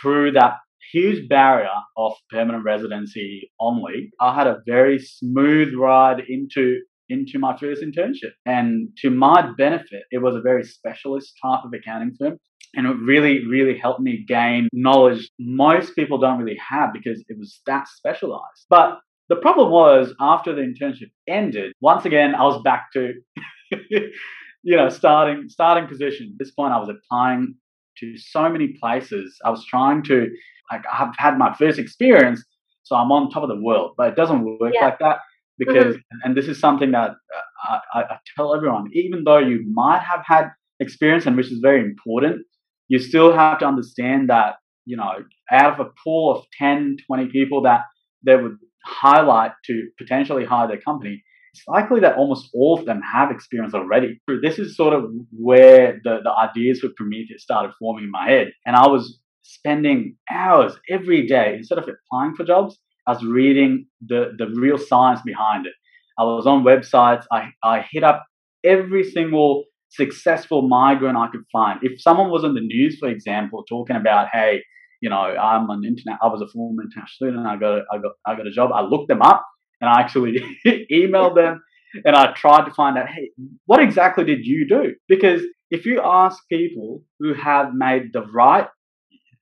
through 0.00 0.32
that 0.32 0.56
huge 0.92 1.28
barrier 1.28 1.78
of 1.96 2.12
permanent 2.30 2.64
residency 2.64 3.50
only. 3.58 4.10
I 4.20 4.34
had 4.34 4.46
a 4.46 4.58
very 4.66 4.98
smooth 4.98 5.72
ride 5.74 6.20
into 6.28 6.80
into 7.08 7.38
my 7.38 7.56
first 7.56 7.82
internship. 7.82 8.32
And 8.46 8.88
to 8.98 9.10
my 9.10 9.50
benefit, 9.56 10.04
it 10.10 10.18
was 10.18 10.34
a 10.34 10.40
very 10.40 10.64
specialist 10.64 11.34
type 11.42 11.64
of 11.64 11.72
accounting 11.72 12.14
firm. 12.18 12.38
And 12.74 12.86
it 12.86 12.96
really, 13.04 13.46
really 13.46 13.76
helped 13.76 14.00
me 14.00 14.24
gain 14.26 14.68
knowledge 14.72 15.28
most 15.38 15.94
people 15.94 16.18
don't 16.18 16.38
really 16.38 16.58
have 16.70 16.92
because 16.92 17.22
it 17.28 17.38
was 17.38 17.60
that 17.66 17.86
specialized. 17.88 18.66
But 18.70 18.98
the 19.28 19.36
problem 19.36 19.70
was 19.70 20.14
after 20.20 20.54
the 20.54 20.62
internship 20.62 21.10
ended, 21.28 21.72
once 21.80 22.04
again, 22.06 22.34
I 22.34 22.44
was 22.44 22.62
back 22.62 22.86
to, 22.94 23.12
you 23.90 24.76
know, 24.76 24.88
starting, 24.88 25.48
starting 25.48 25.88
position. 25.88 26.30
At 26.32 26.38
this 26.38 26.52
point, 26.52 26.72
I 26.72 26.78
was 26.78 26.88
applying 26.88 27.54
to 27.98 28.16
so 28.16 28.48
many 28.48 28.76
places. 28.80 29.38
I 29.44 29.50
was 29.50 29.66
trying 29.66 30.02
to, 30.04 30.28
like, 30.70 30.84
I've 30.90 31.14
had 31.18 31.36
my 31.36 31.54
first 31.54 31.78
experience, 31.78 32.42
so 32.84 32.96
I'm 32.96 33.12
on 33.12 33.30
top 33.30 33.42
of 33.42 33.50
the 33.50 33.60
world, 33.60 33.92
but 33.98 34.08
it 34.08 34.16
doesn't 34.16 34.44
work 34.44 34.72
yeah. 34.74 34.86
like 34.86 34.98
that 35.00 35.18
because 35.64 35.94
mm-hmm. 35.96 36.18
and 36.24 36.36
this 36.36 36.48
is 36.48 36.58
something 36.58 36.90
that 36.92 37.10
uh, 37.10 37.78
I, 37.94 38.00
I, 38.00 38.16
tell 38.36 38.54
everyone 38.54 38.90
even 38.92 39.24
though 39.24 39.38
you 39.38 39.64
might 39.72 40.00
have 40.00 40.22
had 40.26 40.50
experience 40.80 41.26
and 41.26 41.36
which 41.36 41.52
is 41.52 41.60
very 41.62 41.80
important 41.80 42.42
you 42.88 42.98
still 42.98 43.32
have 43.32 43.58
to 43.60 43.66
understand 43.66 44.30
that 44.30 44.56
you 44.84 44.96
know 44.96 45.12
out 45.50 45.72
of 45.74 45.86
a 45.86 45.90
pool 46.02 46.34
of 46.34 46.44
10 46.58 46.96
20 47.06 47.28
people 47.30 47.62
that 47.62 47.80
they 48.24 48.36
would 48.36 48.56
highlight 48.84 49.52
to 49.66 49.88
potentially 49.98 50.44
hire 50.44 50.68
their 50.68 50.80
company 50.80 51.22
it's 51.54 51.64
likely 51.68 52.00
that 52.00 52.16
almost 52.16 52.48
all 52.54 52.78
of 52.78 52.86
them 52.86 53.02
have 53.12 53.30
experience 53.30 53.74
already. 53.74 54.20
This 54.42 54.58
is 54.58 54.74
sort 54.74 54.94
of 54.94 55.10
where 55.30 56.00
the, 56.02 56.20
the 56.24 56.30
ideas 56.30 56.80
for 56.80 56.88
Prometheus 56.96 57.42
started 57.42 57.72
forming 57.78 58.04
in 58.04 58.10
my 58.10 58.26
head. 58.26 58.52
And 58.64 58.74
I 58.74 58.88
was 58.88 59.20
spending 59.42 60.16
hours 60.30 60.74
every 60.88 61.26
day, 61.26 61.54
instead 61.56 61.78
of 61.78 61.84
applying 61.84 62.34
for 62.34 62.44
jobs, 62.44 62.78
I 63.06 63.12
was 63.12 63.24
reading 63.24 63.86
the, 64.06 64.32
the 64.36 64.46
real 64.54 64.78
science 64.78 65.20
behind 65.24 65.66
it. 65.66 65.72
I 66.18 66.24
was 66.24 66.46
on 66.46 66.64
websites. 66.64 67.24
I, 67.32 67.50
I 67.62 67.84
hit 67.90 68.04
up 68.04 68.24
every 68.64 69.04
single 69.04 69.64
successful 69.90 70.62
migrant 70.62 71.16
I 71.16 71.28
could 71.28 71.44
find. 71.52 71.80
If 71.82 72.00
someone 72.00 72.30
was 72.30 72.44
in 72.44 72.54
the 72.54 72.60
news, 72.60 72.98
for 72.98 73.08
example, 73.08 73.64
talking 73.68 73.96
about, 73.96 74.28
hey, 74.32 74.62
you 75.00 75.10
know, 75.10 75.16
I'm 75.16 75.68
an 75.70 75.84
internet, 75.84 76.18
I 76.22 76.28
was 76.28 76.40
a 76.40 76.46
former 76.46 76.82
international 76.82 77.08
student, 77.08 77.46
I 77.46 77.56
got, 77.56 77.82
I 77.92 77.98
got, 77.98 78.12
I 78.26 78.36
got 78.36 78.46
a 78.46 78.52
job. 78.52 78.70
I 78.72 78.82
looked 78.82 79.08
them 79.08 79.20
up 79.20 79.44
and 79.80 79.90
I 79.90 80.00
actually 80.00 80.38
emailed 80.92 81.34
them 81.34 81.62
and 82.04 82.16
I 82.16 82.32
tried 82.32 82.64
to 82.66 82.70
find 82.70 82.96
out, 82.96 83.08
hey, 83.08 83.30
what 83.66 83.82
exactly 83.82 84.24
did 84.24 84.46
you 84.46 84.66
do? 84.68 84.94
Because 85.08 85.42
if 85.70 85.84
you 85.84 86.00
ask 86.04 86.38
people 86.48 87.02
who 87.18 87.34
have 87.34 87.74
made 87.74 88.12
the 88.12 88.22
right, 88.22 88.68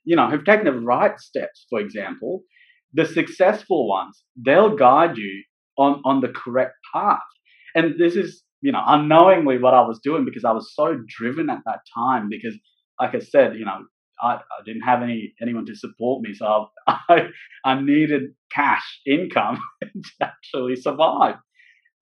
you 0.04 0.16
know, 0.16 0.28
who've 0.28 0.44
taken 0.44 0.64
the 0.64 0.72
right 0.72 1.18
steps, 1.20 1.66
for 1.68 1.80
example, 1.80 2.42
the 2.92 3.06
successful 3.06 3.88
ones, 3.88 4.22
they'll 4.36 4.76
guide 4.76 5.16
you 5.16 5.42
on, 5.78 6.02
on 6.04 6.20
the 6.20 6.28
correct 6.28 6.74
path. 6.92 7.18
And 7.74 7.94
this 7.98 8.16
is, 8.16 8.42
you 8.60 8.72
know, 8.72 8.82
unknowingly 8.86 9.58
what 9.58 9.74
I 9.74 9.80
was 9.82 10.00
doing 10.02 10.24
because 10.24 10.44
I 10.44 10.52
was 10.52 10.72
so 10.74 10.98
driven 11.06 11.48
at 11.50 11.60
that 11.66 11.80
time 11.94 12.28
because, 12.28 12.56
like 13.00 13.14
I 13.14 13.20
said, 13.20 13.56
you 13.56 13.64
know, 13.64 13.84
I, 14.22 14.34
I 14.34 14.62
didn't 14.66 14.82
have 14.82 15.02
any 15.02 15.34
anyone 15.40 15.64
to 15.66 15.74
support 15.74 16.22
me, 16.22 16.34
so 16.34 16.68
I, 16.86 17.28
I 17.64 17.80
needed 17.80 18.34
cash 18.52 19.00
income 19.06 19.58
to 19.82 19.90
actually 20.22 20.76
survive. 20.76 21.36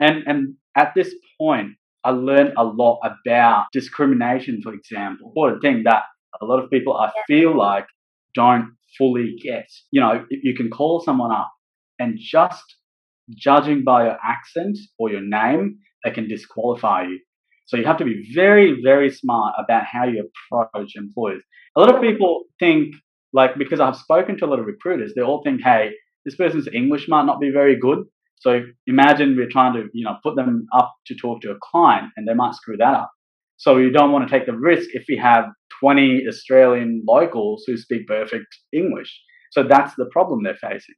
And 0.01 0.25
and 0.27 0.55
at 0.77 0.95
this 0.95 1.15
point, 1.41 1.73
I 2.05 2.11
learned 2.11 2.55
a 2.57 2.65
lot 2.65 3.01
about 3.05 3.67
discrimination, 3.73 4.63
for 4.63 4.73
example, 4.73 5.33
or 5.37 5.57
a 5.57 5.61
thing 5.61 5.83
that 5.85 6.05
a 6.41 6.45
lot 6.45 6.63
of 6.63 6.71
people 6.71 6.97
I 6.97 7.11
feel 7.27 7.57
like 7.57 7.87
don't 8.35 8.77
fully 8.97 9.37
get. 9.43 9.67
You 9.91 10.01
know, 10.01 10.25
you 10.31 10.55
can 10.55 10.71
call 10.71 11.01
someone 11.01 11.33
up 11.33 11.53
and 11.99 12.19
just 12.19 12.77
judging 13.37 13.85
by 13.85 14.05
your 14.05 14.17
accent 14.25 14.79
or 14.99 15.11
your 15.11 15.21
name, 15.21 15.79
they 16.05 16.11
can 16.11 16.29
disqualify 16.29 17.03
you. 17.03 17.21
So 17.67 17.77
you 17.77 17.85
have 17.85 17.99
to 17.99 18.05
be 18.05 18.31
very, 18.35 18.81
very 18.83 19.11
smart 19.11 19.55
about 19.59 19.85
how 19.85 20.05
you 20.07 20.31
approach 20.51 20.93
employers. 20.97 21.43
A 21.77 21.81
lot 21.81 21.95
of 21.95 22.01
people 22.01 22.45
think, 22.59 22.95
like, 23.33 23.59
because 23.59 23.79
I've 23.79 23.97
spoken 23.97 24.39
to 24.39 24.47
a 24.47 24.49
lot 24.49 24.59
of 24.59 24.65
recruiters, 24.65 25.13
they 25.15 25.23
all 25.23 25.43
think, 25.43 25.61
hey, 25.63 25.91
this 26.25 26.35
person's 26.35 26.69
English 26.73 27.09
might 27.09 27.27
not 27.27 27.41
be 27.41 27.51
very 27.51 27.79
good. 27.79 28.05
So 28.37 28.63
imagine 28.87 29.37
we're 29.37 29.51
trying 29.51 29.75
to, 29.75 29.89
you 29.93 30.05
know, 30.05 30.17
put 30.23 30.37
them 30.37 30.67
up 30.73 30.95
to 31.07 31.15
talk 31.15 31.43
to 31.43 31.51
a 31.51 31.59
client 31.61 32.13
and 32.17 32.27
they 32.27 32.35
might 32.35 32.55
screw 32.55 32.77
that 32.79 32.95
up. 32.95 33.11
So 33.59 33.77
you 33.77 33.91
don't 33.91 34.13
want 34.13 34.29
to 34.29 34.33
take 34.33 34.47
the 34.47 34.57
risk 34.57 34.91
if 34.93 35.05
we 35.09 35.17
have 35.17 35.45
20 35.81 36.25
Australian 36.29 37.03
locals 37.07 37.65
who 37.67 37.77
speak 37.77 38.07
perfect 38.07 38.47
English. 38.73 39.13
So 39.51 39.65
that's 39.69 39.95
the 39.97 40.07
problem 40.13 40.43
they're 40.43 40.55
facing. 40.55 40.95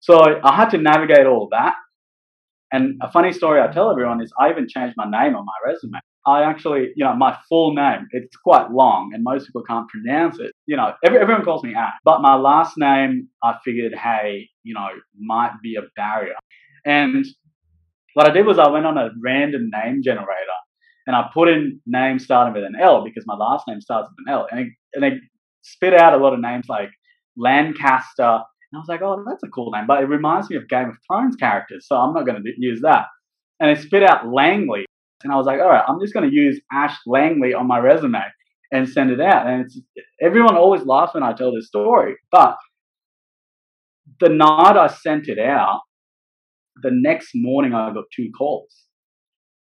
So 0.00 0.40
I 0.42 0.54
had 0.54 0.70
to 0.70 0.78
navigate 0.78 1.26
all 1.26 1.48
that. 1.52 1.74
And 2.72 3.00
a 3.02 3.12
funny 3.12 3.32
story 3.32 3.60
I 3.60 3.68
tell 3.68 3.90
everyone 3.90 4.22
is 4.22 4.32
I 4.40 4.50
even 4.50 4.66
changed 4.68 4.94
my 4.96 5.04
name 5.04 5.36
on 5.36 5.44
my 5.44 5.52
resume. 5.64 6.00
I 6.26 6.42
actually, 6.42 6.90
you 6.96 7.04
know, 7.04 7.14
my 7.14 7.36
full 7.48 7.74
name, 7.74 8.06
it's 8.12 8.36
quite 8.36 8.70
long 8.70 9.10
and 9.12 9.22
most 9.22 9.46
people 9.46 9.62
can't 9.62 9.88
pronounce 9.88 10.38
it. 10.38 10.52
You 10.66 10.76
know, 10.76 10.92
every, 11.04 11.18
everyone 11.18 11.44
calls 11.44 11.62
me 11.62 11.74
Ash, 11.74 11.92
but 12.04 12.22
my 12.22 12.34
last 12.34 12.74
name, 12.78 13.28
I 13.42 13.56
figured, 13.64 13.92
hey, 13.94 14.48
you 14.62 14.74
know, 14.74 14.88
might 15.18 15.52
be 15.62 15.76
a 15.76 15.82
barrier. 15.94 16.34
And 16.84 17.26
what 18.14 18.28
I 18.28 18.32
did 18.32 18.46
was 18.46 18.58
I 18.58 18.68
went 18.68 18.86
on 18.86 18.98
a 18.98 19.10
random 19.22 19.70
name 19.70 20.02
generator 20.02 20.51
and 21.06 21.16
I 21.16 21.28
put 21.32 21.48
in 21.48 21.80
names 21.86 22.24
starting 22.24 22.54
with 22.54 22.64
an 22.64 22.80
L 22.80 23.04
because 23.04 23.24
my 23.26 23.34
last 23.34 23.64
name 23.66 23.80
starts 23.80 24.08
with 24.10 24.26
an 24.26 24.32
L. 24.32 24.46
And 24.50 24.60
it, 24.60 24.68
and 24.94 25.04
it 25.04 25.14
spit 25.62 25.94
out 25.94 26.14
a 26.14 26.22
lot 26.22 26.34
of 26.34 26.40
names 26.40 26.66
like 26.68 26.90
Lancaster, 27.36 28.22
and 28.72 28.78
I 28.78 28.78
was 28.78 28.88
like, 28.88 29.02
oh, 29.02 29.22
that's 29.26 29.42
a 29.42 29.48
cool 29.48 29.70
name, 29.70 29.86
but 29.86 30.02
it 30.02 30.06
reminds 30.06 30.48
me 30.48 30.56
of 30.56 30.68
Game 30.68 30.88
of 30.88 30.96
Thrones 31.06 31.36
characters, 31.36 31.86
so 31.86 31.96
I'm 31.96 32.14
not 32.14 32.26
going 32.26 32.42
to 32.42 32.52
use 32.56 32.80
that. 32.82 33.06
And 33.60 33.70
it 33.70 33.82
spit 33.82 34.02
out 34.02 34.28
Langley. 34.28 34.86
And 35.22 35.32
I 35.32 35.36
was 35.36 35.46
like, 35.46 35.60
all 35.60 35.68
right, 35.68 35.84
I'm 35.86 36.00
just 36.00 36.14
going 36.14 36.28
to 36.28 36.34
use 36.34 36.60
Ash 36.72 36.96
Langley 37.06 37.54
on 37.54 37.68
my 37.68 37.78
resume 37.78 38.22
and 38.72 38.88
send 38.88 39.10
it 39.10 39.20
out. 39.20 39.46
And 39.46 39.64
it's, 39.64 39.78
everyone 40.20 40.56
always 40.56 40.84
laughs 40.84 41.14
when 41.14 41.22
I 41.22 41.32
tell 41.32 41.54
this 41.54 41.68
story. 41.68 42.16
But 42.32 42.56
the 44.20 44.30
night 44.30 44.76
I 44.76 44.88
sent 44.88 45.28
it 45.28 45.38
out, 45.38 45.82
the 46.82 46.90
next 46.92 47.30
morning 47.34 47.74
I 47.74 47.92
got 47.92 48.04
two 48.14 48.30
calls. 48.36 48.86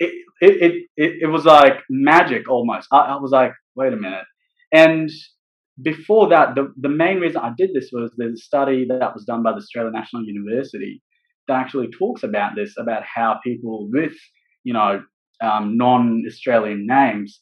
It, 0.05 0.61
it, 0.61 0.73
it, 0.97 1.11
it, 1.21 1.27
was 1.27 1.45
like 1.45 1.75
magic 1.89 2.49
almost. 2.49 2.87
I, 2.91 2.97
I 2.97 3.15
was 3.17 3.31
like, 3.31 3.53
wait 3.75 3.93
a 3.93 3.97
minute. 3.97 4.25
And 4.73 5.09
before 5.81 6.29
that, 6.29 6.55
the, 6.55 6.73
the 6.79 6.89
main 6.89 7.19
reason 7.19 7.41
I 7.41 7.51
did 7.57 7.71
this 7.73 7.89
was 7.91 8.11
there's 8.17 8.39
a 8.39 8.43
study 8.43 8.85
that 8.89 9.13
was 9.13 9.25
done 9.25 9.43
by 9.43 9.51
the 9.51 9.57
Australian 9.57 9.93
National 9.93 10.23
University 10.23 11.01
that 11.47 11.55
actually 11.55 11.89
talks 11.89 12.23
about 12.23 12.55
this, 12.55 12.75
about 12.77 13.03
how 13.03 13.39
people 13.43 13.89
with, 13.91 14.13
you 14.63 14.73
know, 14.73 15.01
um, 15.41 15.77
non-Australian 15.77 16.85
names, 16.87 17.41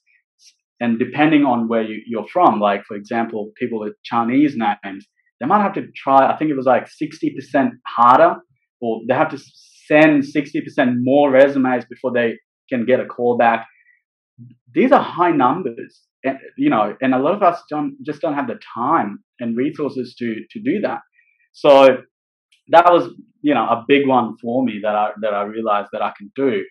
and 0.79 0.97
depending 0.97 1.45
on 1.45 1.67
where 1.67 1.83
you, 1.83 2.01
you're 2.07 2.27
from, 2.27 2.59
like 2.59 2.83
for 2.85 2.95
example, 2.95 3.51
people 3.57 3.79
with 3.79 3.93
Chinese 4.03 4.55
names, 4.55 5.05
they 5.39 5.45
might 5.45 5.61
have 5.61 5.75
to 5.75 5.87
try. 5.95 6.31
I 6.31 6.35
think 6.37 6.49
it 6.49 6.57
was 6.57 6.65
like 6.65 6.85
60% 6.85 7.69
harder, 7.87 8.37
or 8.81 9.01
they 9.07 9.13
have 9.13 9.29
to 9.29 9.39
send 9.87 10.23
60% 10.23 10.95
more 10.99 11.29
resumes 11.29 11.85
before 11.85 12.11
they 12.13 12.37
can 12.71 12.85
get 12.85 12.99
a 12.99 13.05
call 13.05 13.37
back. 13.37 13.67
These 14.73 14.91
are 14.91 15.01
high 15.01 15.31
numbers 15.31 16.01
and 16.23 16.37
you 16.57 16.69
know, 16.69 16.95
and 17.01 17.13
a 17.13 17.19
lot 17.19 17.35
of 17.35 17.43
us 17.43 17.61
don't 17.69 17.95
just 18.03 18.21
don't 18.21 18.33
have 18.33 18.47
the 18.47 18.59
time 18.73 19.23
and 19.39 19.57
resources 19.57 20.15
to 20.19 20.35
to 20.51 20.59
do 20.59 20.81
that. 20.81 20.99
So 21.53 21.97
that 22.69 22.85
was 22.91 23.09
you 23.41 23.53
know 23.53 23.65
a 23.65 23.83
big 23.87 24.07
one 24.07 24.37
for 24.41 24.63
me 24.63 24.79
that 24.83 24.95
I 24.95 25.11
that 25.21 25.33
I 25.33 25.43
realized 25.43 25.89
that 25.93 26.01
I 26.01 26.11
can 26.17 26.31
do. 26.35 26.63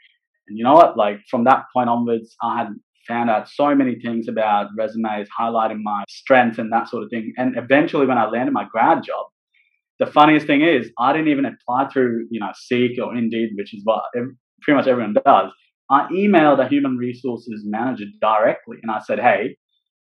And 0.49 0.59
you 0.59 0.65
know 0.65 0.75
what? 0.75 0.97
Like 0.97 1.21
from 1.31 1.45
that 1.45 1.65
point 1.75 1.89
onwards, 1.89 2.35
I 2.43 2.59
had 2.59 2.69
found 3.09 3.31
out 3.31 3.49
so 3.49 3.75
many 3.75 3.99
things 4.01 4.29
about 4.29 4.69
resumes, 4.77 5.29
highlighting 5.39 5.81
my 5.83 6.05
strengths 6.09 6.59
and 6.59 6.73
that 6.73 6.89
sort 6.89 7.03
of 7.03 7.11
thing. 7.11 7.33
And 7.37 7.57
eventually, 7.57 8.07
when 8.07 8.19
I 8.19 8.29
landed 8.29 8.53
my 8.53 8.67
grad 8.71 9.03
job, 9.03 9.27
the 9.99 10.07
funniest 10.07 10.47
thing 10.47 10.63
is 10.63 10.91
I 10.99 11.13
didn't 11.13 11.29
even 11.29 11.45
apply 11.45 11.89
through 11.93 12.29
you 12.31 12.41
know 12.41 12.53
Seek 12.55 12.93
or 13.03 13.17
Indeed, 13.17 13.51
which 13.57 13.75
is 13.75 13.83
what 13.85 14.05
pretty 14.63 14.77
much 14.77 14.87
everyone 14.87 15.15
does. 15.15 15.51
I 15.91 16.07
emailed 16.13 16.65
a 16.65 16.69
human 16.69 16.97
resources 16.97 17.63
manager 17.65 18.05
directly 18.21 18.77
and 18.83 18.93
I 18.93 19.01
said, 19.01 19.19
hey, 19.19 19.57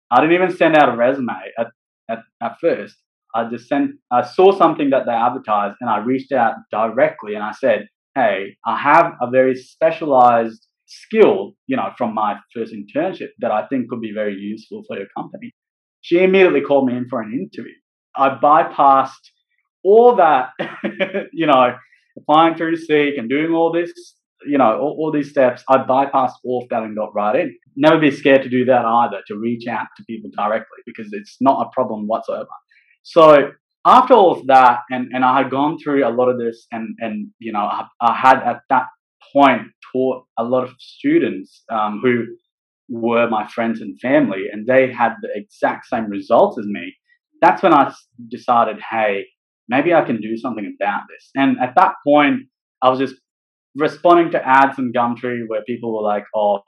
I 0.09 0.21
didn't 0.21 0.35
even 0.35 0.57
send 0.57 0.75
out 0.75 0.93
a 0.93 0.97
resume 0.97 1.29
at, 1.57 1.67
at, 2.09 2.19
at 2.41 2.55
first. 2.59 2.95
I 3.35 3.47
just 3.49 3.67
sent, 3.67 3.91
I 4.11 4.23
saw 4.23 4.57
something 4.57 4.89
that 4.89 5.05
they 5.05 5.11
advertised 5.11 5.75
and 5.79 5.89
I 5.89 5.99
reached 5.99 6.31
out 6.31 6.55
directly 6.71 7.35
and 7.35 7.43
I 7.43 7.51
said, 7.51 7.87
hey, 8.15 8.55
I 8.65 8.77
have 8.77 9.13
a 9.21 9.29
very 9.29 9.55
specialized 9.55 10.65
skill, 10.87 11.53
you 11.67 11.75
know, 11.77 11.91
from 11.97 12.15
my 12.15 12.37
first 12.55 12.73
internship 12.73 13.29
that 13.39 13.51
I 13.51 13.67
think 13.67 13.89
could 13.89 14.01
be 14.01 14.13
very 14.13 14.33
useful 14.33 14.83
for 14.87 14.97
your 14.97 15.07
company. 15.15 15.53
She 16.01 16.19
immediately 16.19 16.61
called 16.61 16.87
me 16.87 16.97
in 16.97 17.07
for 17.07 17.21
an 17.21 17.33
interview. 17.33 17.73
I 18.15 18.29
bypassed 18.41 19.11
all 19.83 20.15
that, 20.15 20.49
you 21.33 21.45
know, 21.45 21.75
applying 22.17 22.55
through 22.55 22.77
Seek 22.77 23.17
and 23.17 23.29
doing 23.29 23.51
all 23.51 23.71
this 23.71 23.91
you 24.45 24.57
know, 24.57 24.79
all, 24.79 24.95
all, 24.99 25.11
these 25.11 25.29
steps, 25.29 25.63
I 25.69 25.77
bypassed 25.77 26.33
all 26.43 26.65
that 26.69 26.83
and 26.83 26.95
got 26.95 27.13
right 27.15 27.35
in. 27.35 27.57
Never 27.75 27.99
be 27.99 28.11
scared 28.11 28.43
to 28.43 28.49
do 28.49 28.65
that 28.65 28.85
either, 28.85 29.21
to 29.27 29.37
reach 29.37 29.67
out 29.67 29.87
to 29.97 30.03
people 30.05 30.29
directly 30.35 30.77
because 30.85 31.09
it's 31.11 31.37
not 31.41 31.65
a 31.65 31.69
problem 31.73 32.07
whatsoever. 32.07 32.47
So 33.03 33.51
after 33.85 34.13
all 34.13 34.37
of 34.37 34.47
that, 34.47 34.81
and, 34.89 35.11
and 35.13 35.23
I 35.23 35.37
had 35.41 35.49
gone 35.49 35.77
through 35.79 36.07
a 36.07 36.11
lot 36.11 36.29
of 36.29 36.37
this, 36.37 36.67
and, 36.71 36.95
and 36.99 37.29
you 37.39 37.51
know, 37.51 37.59
I, 37.59 37.85
I 38.01 38.15
had 38.15 38.37
at 38.43 38.61
that 38.69 38.87
point 39.33 39.63
taught 39.91 40.25
a 40.37 40.43
lot 40.43 40.63
of 40.63 40.75
students 40.79 41.63
um, 41.71 41.99
who 42.03 42.25
were 42.89 43.29
my 43.29 43.47
friends 43.47 43.81
and 43.81 43.99
family, 43.99 44.45
and 44.51 44.67
they 44.67 44.91
had 44.91 45.15
the 45.21 45.29
exact 45.33 45.87
same 45.87 46.09
results 46.09 46.57
as 46.59 46.65
me. 46.65 46.93
That's 47.41 47.63
when 47.63 47.73
I 47.73 47.93
decided, 48.29 48.77
hey, 48.89 49.25
maybe 49.69 49.93
I 49.93 50.03
can 50.03 50.21
do 50.21 50.37
something 50.37 50.75
about 50.79 51.01
this. 51.09 51.29
And 51.35 51.57
at 51.61 51.75
that 51.75 51.93
point, 52.05 52.41
I 52.81 52.89
was 52.89 52.99
just 52.99 53.15
responding 53.77 54.31
to 54.31 54.47
ads 54.47 54.77
in 54.79 54.91
Gumtree 54.91 55.47
where 55.47 55.63
people 55.63 55.95
were 55.95 56.03
like, 56.03 56.25
oh, 56.35 56.59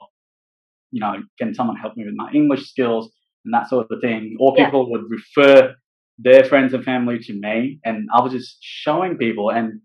you 0.90 1.00
know, 1.00 1.14
can 1.38 1.54
someone 1.54 1.76
help 1.76 1.96
me 1.96 2.04
with 2.04 2.14
my 2.16 2.30
English 2.32 2.68
skills 2.68 3.10
and 3.44 3.54
that 3.54 3.68
sort 3.68 3.86
of 3.90 4.00
thing. 4.00 4.36
Or 4.38 4.54
people 4.54 4.86
yeah. 4.86 4.92
would 4.92 5.10
refer 5.10 5.74
their 6.18 6.44
friends 6.44 6.74
and 6.74 6.84
family 6.84 7.18
to 7.18 7.32
me 7.32 7.80
and 7.84 8.08
I 8.14 8.20
was 8.22 8.32
just 8.32 8.58
showing 8.60 9.16
people 9.16 9.50
and 9.50 9.80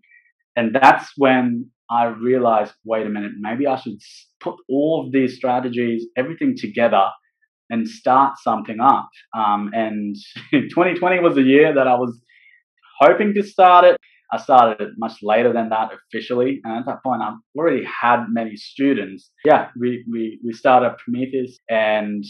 and 0.54 0.74
that's 0.74 1.12
when 1.16 1.70
I 1.90 2.06
realized, 2.06 2.72
wait 2.84 3.06
a 3.06 3.10
minute, 3.10 3.32
maybe 3.38 3.66
I 3.66 3.76
should 3.76 3.98
put 4.40 4.56
all 4.68 5.04
of 5.04 5.12
these 5.12 5.36
strategies, 5.36 6.06
everything 6.16 6.54
together 6.56 7.10
and 7.70 7.86
start 7.86 8.38
something 8.38 8.78
up. 8.80 9.08
Um, 9.36 9.70
and 9.72 10.16
2020 10.52 11.20
was 11.20 11.34
the 11.34 11.42
year 11.42 11.74
that 11.74 11.86
I 11.86 11.94
was 11.94 12.18
hoping 13.00 13.34
to 13.34 13.42
start 13.42 13.84
it. 13.84 13.96
I 14.32 14.38
started 14.38 14.88
much 14.98 15.22
later 15.22 15.52
than 15.52 15.68
that 15.70 15.90
officially, 15.92 16.60
and 16.64 16.78
at 16.78 16.86
that 16.86 17.02
point, 17.02 17.22
I 17.22 17.34
already 17.56 17.84
had 17.84 18.26
many 18.28 18.56
students. 18.56 19.30
Yeah, 19.44 19.68
we 19.78 20.04
we, 20.10 20.40
we 20.44 20.52
started 20.52 20.96
Prometheus, 20.98 21.58
and 21.68 22.24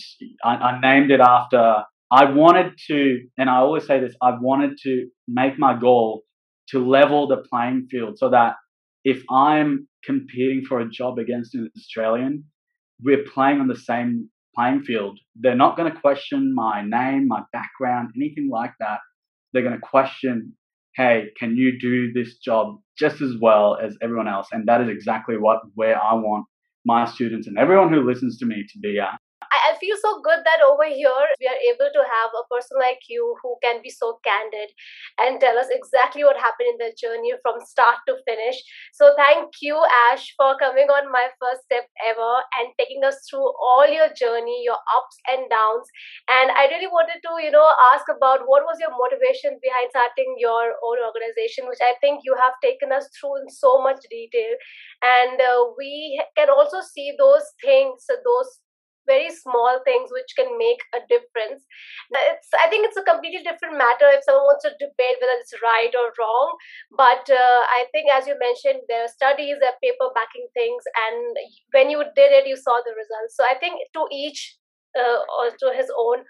I, 0.45 0.55
I 0.57 0.81
named 0.81 1.11
it 1.11 1.21
after. 1.21 1.85
I 2.11 2.31
wanted 2.31 2.75
to, 2.89 3.21
and 3.39 3.51
I 3.51 3.57
always 3.57 3.87
say 3.87 4.01
this: 4.01 4.15
I 4.23 4.37
wanted 4.41 4.79
to 4.83 5.09
make 5.27 5.59
my 5.59 5.79
goal 5.79 6.23
to 6.69 6.85
level 6.87 7.29
the 7.29 7.43
playing 7.51 7.89
field 7.91 8.19
so 8.19 8.31
that 8.31 8.55
if 9.05 9.23
I'm 9.31 9.89
competing 10.05 10.65
for 10.69 10.81
a 10.81 10.89
job 10.89 11.19
against 11.19 11.55
an 11.55 11.71
Australian, 11.77 12.45
we're 13.03 13.25
playing 13.25 13.61
on 13.61 13.69
the 13.69 13.77
same 13.77 14.31
playing 14.55 14.83
field. 14.83 15.19
They're 15.37 15.55
not 15.55 15.77
going 15.77 15.93
to 15.93 16.01
question 16.01 16.55
my 16.55 16.83
name, 16.83 17.29
my 17.29 17.43
background, 17.53 18.11
anything 18.17 18.49
like 18.51 18.73
that. 18.81 18.99
They're 19.53 19.63
going 19.63 19.75
to 19.75 19.81
question, 19.81 20.55
hey, 20.97 21.27
can 21.39 21.57
you 21.57 21.79
do 21.79 22.13
this 22.13 22.39
job 22.39 22.79
just 22.99 23.21
as 23.21 23.35
well 23.41 23.77
as 23.77 23.97
everyone 24.03 24.29
else? 24.29 24.49
And 24.53 24.67
that 24.67 24.81
is 24.81 24.89
exactly 24.89 25.37
what 25.37 25.61
where 25.75 26.03
I 26.03 26.15
want 26.15 26.47
my 26.85 27.05
students 27.05 27.47
and 27.47 27.59
everyone 27.59 27.93
who 27.93 28.07
listens 28.07 28.39
to 28.39 28.47
me 28.47 28.65
to 28.73 28.79
be 28.79 28.99
at. 28.99 29.19
I 29.71 29.77
feel 29.79 29.97
so 30.01 30.21
good 30.23 30.41
that 30.45 30.61
over 30.65 30.85
here 30.85 31.23
we 31.41 31.47
are 31.47 31.61
able 31.73 31.91
to 31.93 32.03
have 32.05 32.31
a 32.37 32.47
person 32.53 32.79
like 32.79 33.01
you 33.09 33.37
who 33.43 33.57
can 33.63 33.83
be 33.83 33.91
so 33.91 34.19
candid 34.25 34.71
and 35.21 35.41
tell 35.41 35.59
us 35.59 35.67
exactly 35.71 36.25
what 36.25 36.37
happened 36.37 36.77
in 36.77 36.79
the 36.79 36.93
journey 36.97 37.33
from 37.43 37.61
start 37.65 37.97
to 38.07 38.17
finish. 38.27 38.57
So 38.93 39.15
thank 39.17 39.61
you, 39.63 39.77
Ash, 40.11 40.35
for 40.37 40.57
coming 40.59 40.89
on 40.89 41.11
my 41.13 41.29
first 41.41 41.65
step 41.65 41.89
ever 42.07 42.35
and 42.61 42.73
taking 42.79 43.05
us 43.05 43.17
through 43.29 43.47
all 43.61 43.87
your 43.89 44.09
journey, 44.13 44.63
your 44.65 44.79
ups 44.97 45.17
and 45.29 45.49
downs. 45.51 45.87
And 46.29 46.51
I 46.53 46.67
really 46.69 46.89
wanted 46.89 47.21
to, 47.25 47.33
you 47.43 47.51
know, 47.51 47.67
ask 47.95 48.07
about 48.09 48.47
what 48.47 48.65
was 48.65 48.79
your 48.81 48.93
motivation 48.95 49.59
behind 49.63 49.91
starting 49.91 50.37
your 50.39 50.75
own 50.85 50.99
organization, 51.01 51.67
which 51.69 51.83
I 51.83 51.95
think 52.01 52.23
you 52.25 52.35
have 52.37 52.55
taken 52.63 52.93
us 52.93 53.09
through 53.19 53.43
in 53.43 53.49
so 53.51 53.83
much 53.83 54.01
detail. 54.11 54.55
And 55.03 55.41
uh, 55.41 55.73
we 55.79 56.21
can 56.37 56.51
also 56.51 56.81
see 56.81 57.15
those 57.19 57.45
things, 57.63 58.07
those 58.09 58.61
very 59.07 59.31
small 59.31 59.81
things 59.87 60.11
which 60.11 60.35
can 60.37 60.59
make 60.59 60.83
a 60.95 61.01
difference. 61.07 61.65
It's, 62.11 62.51
I 62.53 62.69
think 62.69 62.87
it's 62.87 62.99
a 62.99 63.07
completely 63.07 63.43
different 63.47 63.79
matter 63.79 64.11
if 64.11 64.27
someone 64.27 64.51
wants 64.51 64.67
to 64.67 64.75
debate 64.77 65.19
whether 65.23 65.39
it's 65.39 65.55
right 65.63 65.95
or 65.95 66.13
wrong. 66.19 66.59
But 66.93 67.25
uh, 67.31 67.63
I 67.73 67.87
think, 67.95 68.11
as 68.11 68.27
you 68.27 68.37
mentioned, 68.39 68.85
there 68.89 69.05
are 69.07 69.13
studies, 69.13 69.57
there 69.61 69.71
are 69.71 69.83
paper 69.83 70.11
backing 70.15 70.47
things, 70.55 70.83
and 71.09 71.37
when 71.73 71.91
you 71.91 72.03
did 72.15 72.31
it, 72.35 72.47
you 72.47 72.57
saw 72.57 72.83
the 72.85 72.95
results. 72.95 73.37
So 73.39 73.45
I 73.47 73.57
think 73.59 73.81
to 73.95 74.07
each 74.13 74.59
uh, 74.97 75.21
or 75.39 75.51
to 75.53 75.77
his 75.77 75.91
own. 75.93 76.25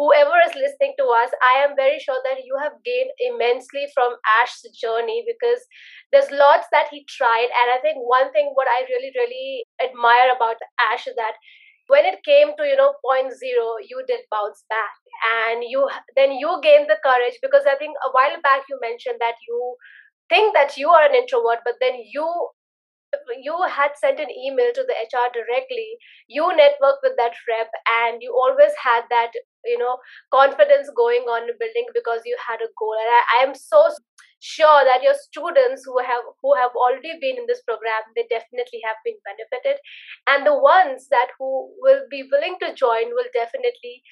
Whoever 0.00 0.32
is 0.48 0.56
listening 0.56 0.96
to 0.96 1.04
us, 1.12 1.28
I 1.44 1.60
am 1.60 1.76
very 1.76 2.00
sure 2.00 2.16
that 2.24 2.40
you 2.40 2.56
have 2.56 2.72
gained 2.88 3.12
immensely 3.20 3.84
from 3.92 4.16
Ash's 4.40 4.72
journey 4.72 5.24
because 5.28 5.60
there's 6.08 6.32
lots 6.32 6.64
that 6.72 6.88
he 6.88 7.04
tried. 7.04 7.52
And 7.52 7.68
I 7.68 7.84
think 7.84 8.00
one 8.00 8.32
thing 8.32 8.52
what 8.54 8.64
I 8.64 8.88
really, 8.88 9.12
really 9.12 9.68
admire 9.76 10.32
about 10.32 10.56
Ash 10.80 11.06
is 11.06 11.12
that 11.16 11.36
when 11.90 12.04
it 12.06 12.22
came 12.24 12.54
to 12.56 12.64
you 12.64 12.76
know 12.76 12.94
point 13.04 13.32
zero 13.36 13.76
you 13.88 14.02
did 14.06 14.20
bounce 14.30 14.64
back. 14.68 14.94
And 15.20 15.64
you 15.64 15.88
then 16.16 16.32
you 16.32 16.60
gained 16.62 16.88
the 16.88 16.96
courage 17.04 17.36
because 17.42 17.66
i 17.68 17.76
think 17.76 17.94
a 18.06 18.10
while 18.12 18.40
back 18.42 18.62
you 18.70 18.78
mentioned 18.80 19.18
that 19.20 19.36
you 19.46 19.76
think 20.30 20.54
that 20.54 20.78
you 20.78 20.88
are 20.88 21.04
an 21.08 21.14
introvert 21.14 21.60
but 21.64 21.76
then 21.80 22.00
you 22.12 22.26
you 23.42 23.56
had 23.68 23.90
sent 23.96 24.20
an 24.20 24.30
email 24.30 24.70
to 24.74 24.84
the 24.86 24.94
hr 24.94 25.28
directly. 25.34 25.98
You 26.28 26.44
networked 26.44 27.02
with 27.02 27.16
that 27.16 27.34
rep 27.48 27.70
and 28.06 28.22
you 28.22 28.32
always 28.32 28.72
had 28.82 29.02
that 29.10 29.32
you 29.64 29.78
know 29.78 29.98
confidence 30.32 30.90
going 30.96 31.22
on 31.26 31.50
building 31.58 31.86
because 31.94 32.20
you 32.24 32.36
had 32.46 32.60
a 32.62 32.70
goal. 32.78 32.94
And 32.94 33.10
I, 33.10 33.22
I 33.38 33.48
am 33.48 33.54
so 33.54 33.88
sure 34.40 34.84
that 34.84 35.02
your 35.02 35.14
students 35.14 35.84
who 35.84 36.00
have 36.00 36.24
who 36.42 36.56
have 36.56 36.72
already 36.72 37.12
been 37.20 37.36
in 37.36 37.46
this 37.46 37.60
program 37.62 38.00
they 38.16 38.24
definitely 38.32 38.80
have 38.84 38.96
been 39.04 39.20
benefited. 39.24 39.76
And 40.26 40.46
the 40.46 40.56
ones 40.56 41.08
that 41.10 41.28
who 41.38 41.68
will 41.80 42.08
be 42.10 42.24
willing 42.32 42.56
to 42.64 42.74
join 42.74 43.12
will 43.12 43.28
definitely 43.36 44.02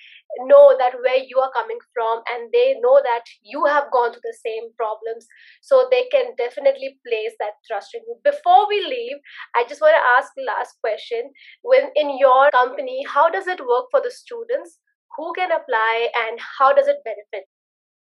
know 0.45 0.77
that 0.79 1.01
where 1.01 1.17
you 1.17 1.41
are 1.41 1.51
coming 1.57 1.81
from 1.97 2.21
and 2.29 2.53
they 2.53 2.77
know 2.81 3.01
that 3.03 3.25
you 3.43 3.65
have 3.65 3.91
gone 3.91 4.13
through 4.13 4.29
the 4.29 4.37
same 4.45 4.69
problems. 4.77 5.27
So 5.63 5.89
they 5.91 6.05
can 6.13 6.37
definitely 6.37 7.01
place 7.09 7.33
that 7.41 7.57
trust 7.67 7.97
in 7.97 8.03
you. 8.07 8.21
Before 8.23 8.69
we 8.69 8.85
leave 8.85 9.17
i 9.57 9.65
just 9.65 9.81
want 9.81 9.97
to 9.97 10.05
ask 10.17 10.33
the 10.37 10.45
last 10.45 10.77
question. 10.85 11.33
When 11.63 11.89
in 11.97 12.19
your 12.19 12.51
company 12.51 13.05
how 13.09 13.31
does 13.31 13.47
it 13.47 13.61
work 13.61 13.89
for 13.91 14.01
the 14.05 14.11
students? 14.11 14.79
Who 15.17 15.33
can 15.33 15.51
apply 15.51 16.09
and 16.29 16.39
how 16.59 16.75
does 16.75 16.87
it 16.87 16.99
benefit? 17.05 17.49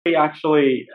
We 0.07 0.17
actually 0.17 0.87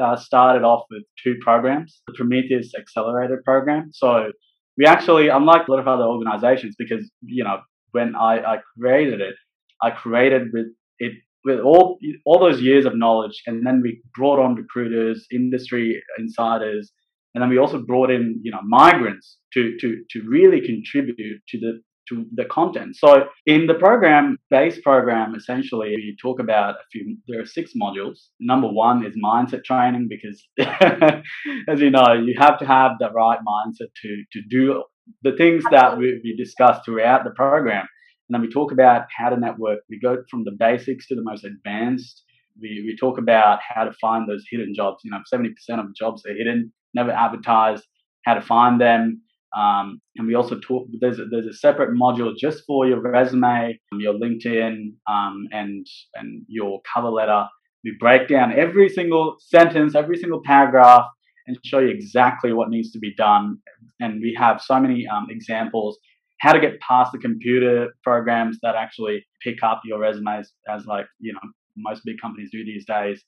uh, 0.00 0.16
started 0.16 0.64
off 0.64 0.84
with 0.90 1.02
two 1.22 1.36
programs, 1.40 2.02
the 2.06 2.14
Prometheus 2.14 2.72
Accelerator 2.78 3.42
program. 3.44 3.90
So 3.92 4.32
we 4.76 4.86
actually, 4.86 5.28
unlike 5.28 5.68
a 5.68 5.70
lot 5.70 5.80
of 5.80 5.88
other 5.88 6.04
organizations, 6.04 6.74
because, 6.78 7.10
you 7.22 7.44
know, 7.44 7.58
when 7.92 8.14
I, 8.16 8.38
I 8.38 8.56
created 8.78 9.20
it, 9.20 9.34
I 9.82 9.90
created 9.90 10.48
with 10.52 10.66
it 10.98 11.12
with 11.44 11.60
all 11.60 11.98
all 12.24 12.38
those 12.38 12.60
years 12.60 12.86
of 12.86 12.96
knowledge, 12.96 13.42
and 13.46 13.66
then 13.66 13.80
we 13.82 14.00
brought 14.14 14.38
on 14.38 14.54
recruiters, 14.54 15.26
industry 15.32 16.00
insiders, 16.18 16.92
and 17.34 17.42
then 17.42 17.50
we 17.50 17.58
also 17.58 17.82
brought 17.82 18.10
in 18.10 18.40
you 18.42 18.50
know 18.50 18.60
migrants 18.64 19.38
to 19.54 19.76
to 19.80 20.04
to 20.10 20.22
really 20.28 20.60
contribute 20.64 21.42
to 21.48 21.58
the 21.58 21.80
to 22.08 22.26
the 22.34 22.44
content. 22.44 22.96
So 22.96 23.24
in 23.46 23.66
the 23.66 23.74
program, 23.74 24.38
base 24.50 24.80
program, 24.80 25.34
essentially, 25.34 25.94
we 25.96 26.16
talk 26.20 26.40
about 26.40 26.74
a 26.74 26.84
few, 26.90 27.16
there 27.28 27.40
are 27.40 27.46
six 27.46 27.72
modules. 27.80 28.18
Number 28.40 28.68
one 28.68 29.04
is 29.06 29.14
mindset 29.22 29.64
training 29.64 30.08
because, 30.08 30.42
as 31.68 31.80
you 31.80 31.90
know, 31.90 32.12
you 32.12 32.34
have 32.38 32.58
to 32.58 32.66
have 32.66 32.92
the 32.98 33.10
right 33.10 33.38
mindset 33.46 33.88
to, 34.02 34.24
to 34.32 34.42
do 34.48 34.82
the 35.22 35.32
things 35.36 35.64
that 35.70 35.98
we, 35.98 36.20
we 36.22 36.36
discussed 36.36 36.84
throughout 36.84 37.24
the 37.24 37.30
program. 37.30 37.86
And 38.28 38.34
then 38.34 38.42
we 38.42 38.48
talk 38.48 38.72
about 38.72 39.06
how 39.16 39.30
to 39.30 39.38
network. 39.38 39.80
We 39.88 40.00
go 40.00 40.22
from 40.30 40.44
the 40.44 40.56
basics 40.58 41.08
to 41.08 41.14
the 41.14 41.22
most 41.22 41.44
advanced. 41.44 42.22
We, 42.60 42.82
we 42.86 42.96
talk 42.96 43.18
about 43.18 43.60
how 43.66 43.84
to 43.84 43.92
find 44.00 44.28
those 44.28 44.44
hidden 44.50 44.74
jobs. 44.74 45.02
You 45.04 45.10
know, 45.10 45.20
70% 45.32 45.50
of 45.80 45.94
jobs 45.94 46.24
are 46.26 46.34
hidden, 46.34 46.72
never 46.94 47.10
advertised, 47.10 47.84
how 48.24 48.34
to 48.34 48.40
find 48.40 48.80
them 48.80 49.22
um, 49.56 50.00
and 50.16 50.26
we 50.26 50.34
also 50.34 50.58
talk. 50.60 50.86
There's 51.00 51.18
a, 51.18 51.26
there's 51.30 51.46
a 51.46 51.52
separate 51.52 51.90
module 51.90 52.32
just 52.36 52.64
for 52.66 52.86
your 52.86 53.00
resume, 53.00 53.78
your 53.98 54.14
LinkedIn, 54.14 54.94
um, 55.10 55.46
and 55.50 55.86
and 56.14 56.44
your 56.48 56.80
cover 56.92 57.10
letter. 57.10 57.46
We 57.84 57.96
break 57.98 58.28
down 58.28 58.58
every 58.58 58.88
single 58.88 59.36
sentence, 59.40 59.94
every 59.94 60.16
single 60.16 60.40
paragraph, 60.44 61.04
and 61.46 61.58
show 61.64 61.80
you 61.80 61.88
exactly 61.88 62.52
what 62.52 62.70
needs 62.70 62.92
to 62.92 62.98
be 62.98 63.14
done. 63.16 63.58
And 64.00 64.20
we 64.22 64.34
have 64.38 64.62
so 64.62 64.78
many 64.80 65.06
um, 65.06 65.26
examples 65.28 65.98
how 66.40 66.52
to 66.52 66.60
get 66.60 66.80
past 66.80 67.12
the 67.12 67.18
computer 67.18 67.88
programs 68.02 68.58
that 68.62 68.74
actually 68.74 69.24
pick 69.42 69.62
up 69.62 69.80
your 69.84 70.00
resumes, 70.00 70.52
as 70.68 70.86
like 70.86 71.06
you 71.20 71.32
know 71.32 71.40
most 71.76 72.02
big 72.04 72.16
companies 72.20 72.50
do 72.50 72.64
these 72.64 72.84
days. 72.86 73.22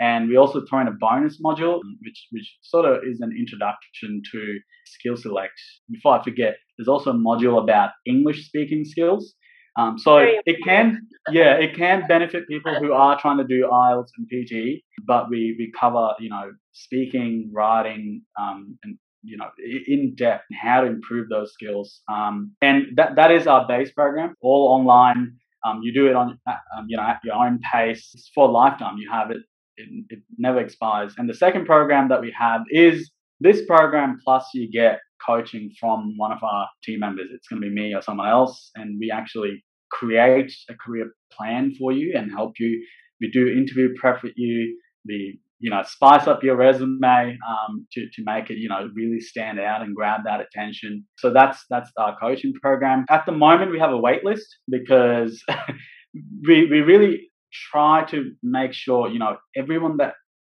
And 0.00 0.28
we 0.28 0.36
also 0.36 0.62
throw 0.68 0.80
in 0.80 0.88
a 0.88 0.92
bonus 0.92 1.40
module, 1.40 1.80
which, 2.02 2.26
which 2.30 2.56
sort 2.62 2.84
of 2.84 3.02
is 3.04 3.20
an 3.20 3.32
introduction 3.38 4.22
to 4.32 4.58
Skill 4.86 5.16
Select. 5.16 5.52
Before 5.90 6.18
I 6.18 6.22
forget, 6.22 6.56
there's 6.76 6.88
also 6.88 7.10
a 7.10 7.14
module 7.14 7.62
about 7.62 7.90
English 8.06 8.46
speaking 8.46 8.84
skills. 8.84 9.34
Um, 9.76 9.98
so 9.98 10.18
it 10.18 10.56
can, 10.64 11.00
yeah, 11.30 11.54
it 11.54 11.74
can 11.74 12.06
benefit 12.06 12.46
people 12.46 12.74
who 12.76 12.92
are 12.92 13.20
trying 13.20 13.38
to 13.38 13.44
do 13.44 13.68
IELTS 13.72 14.10
and 14.16 14.26
PTE, 14.32 14.82
but 15.04 15.28
we, 15.28 15.56
we 15.58 15.72
cover, 15.78 16.10
you 16.20 16.30
know, 16.30 16.52
speaking, 16.72 17.50
writing, 17.52 18.22
um, 18.40 18.78
and 18.84 18.96
you 19.24 19.36
know, 19.36 19.48
in 19.88 20.14
depth 20.16 20.44
how 20.62 20.82
to 20.82 20.86
improve 20.86 21.28
those 21.28 21.52
skills. 21.52 22.02
Um, 22.08 22.52
and 22.60 22.88
that, 22.96 23.16
that 23.16 23.30
is 23.30 23.46
our 23.46 23.66
base 23.66 23.90
program, 23.90 24.34
all 24.42 24.68
online. 24.68 25.36
Um, 25.66 25.80
you 25.82 25.94
do 25.94 26.08
it 26.08 26.14
on, 26.14 26.38
um, 26.46 26.86
you 26.88 26.96
know, 26.96 27.02
at 27.02 27.20
your 27.24 27.34
own 27.34 27.58
pace. 27.72 28.10
It's 28.14 28.30
for 28.34 28.48
a 28.48 28.52
lifetime. 28.52 28.98
You 28.98 29.10
have 29.10 29.30
it 29.30 29.38
it, 29.76 30.04
it 30.08 30.18
never 30.38 30.60
expires. 30.60 31.14
And 31.18 31.28
the 31.28 31.34
second 31.34 31.66
program 31.66 32.08
that 32.08 32.20
we 32.20 32.34
have 32.38 32.62
is 32.70 33.10
this 33.40 33.64
program 33.66 34.18
plus 34.24 34.46
you 34.54 34.70
get 34.70 35.00
coaching 35.26 35.70
from 35.80 36.14
one 36.16 36.32
of 36.32 36.42
our 36.42 36.68
team 36.84 37.00
members. 37.00 37.28
It's 37.34 37.48
going 37.48 37.60
to 37.62 37.68
be 37.68 37.74
me 37.74 37.94
or 37.94 38.02
someone 38.02 38.28
else, 38.28 38.70
and 38.74 38.98
we 39.00 39.10
actually 39.10 39.64
create 39.90 40.52
a 40.68 40.74
career 40.74 41.12
plan 41.32 41.72
for 41.78 41.92
you 41.92 42.14
and 42.16 42.30
help 42.30 42.54
you. 42.58 42.84
We 43.20 43.30
do 43.30 43.48
interview 43.48 43.94
prep 43.98 44.22
with 44.22 44.34
you. 44.36 44.78
We 45.06 45.40
you 45.60 45.70
know 45.70 45.82
spice 45.86 46.26
up 46.26 46.42
your 46.42 46.56
resume 46.56 47.38
um, 47.48 47.86
to 47.92 48.00
to 48.14 48.22
make 48.24 48.50
it 48.50 48.58
you 48.58 48.68
know 48.68 48.88
really 48.94 49.20
stand 49.20 49.60
out 49.60 49.82
and 49.82 49.94
grab 49.94 50.22
that 50.24 50.40
attention. 50.40 51.04
So 51.18 51.32
that's 51.32 51.64
that's 51.70 51.90
our 51.96 52.16
coaching 52.18 52.52
program. 52.60 53.04
At 53.08 53.26
the 53.26 53.32
moment, 53.32 53.70
we 53.70 53.78
have 53.78 53.92
a 53.92 53.98
wait 53.98 54.24
list 54.24 54.46
because 54.68 55.42
we 56.46 56.66
we 56.70 56.80
really 56.80 57.30
try 57.70 58.04
to 58.10 58.32
make 58.42 58.72
sure 58.72 59.08
you 59.08 59.18
know 59.18 59.36
everyone 59.56 59.96
that 59.98 60.14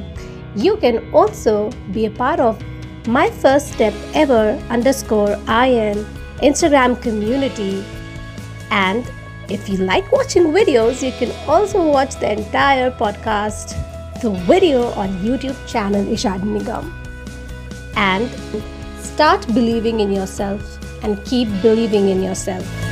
You 0.56 0.78
can 0.78 1.12
also 1.13 1.72
be 1.91 2.06
a 2.06 2.12
part 2.12 2.39
of 2.39 2.62
my 3.08 3.30
first 3.30 3.72
step 3.72 3.93
ever 4.13 4.62
underscore 4.70 5.32
IN 5.48 6.06
Instagram 6.41 7.02
community. 7.02 7.84
And 8.70 9.10
if 9.50 9.70
you 9.70 9.78
like 9.78 10.12
watching 10.12 10.48
videos, 10.48 11.02
you 11.02 11.12
can 11.18 11.32
also 11.48 11.84
watch 11.90 12.16
the 12.16 12.32
entire 12.32 12.92
podcast, 12.92 13.76
the 14.22 14.30
video 14.46 14.88
on 14.92 15.10
YouTube 15.20 15.56
channel 15.68 16.04
Ishad 16.06 16.42
Nigam. 16.42 16.92
And 17.96 18.30
start 19.00 19.48
believing 19.54 20.00
in 20.02 20.12
yourself 20.12 20.62
and 21.04 21.24
keep 21.26 21.48
believing 21.62 22.10
in 22.10 22.22
yourself. 22.22 22.87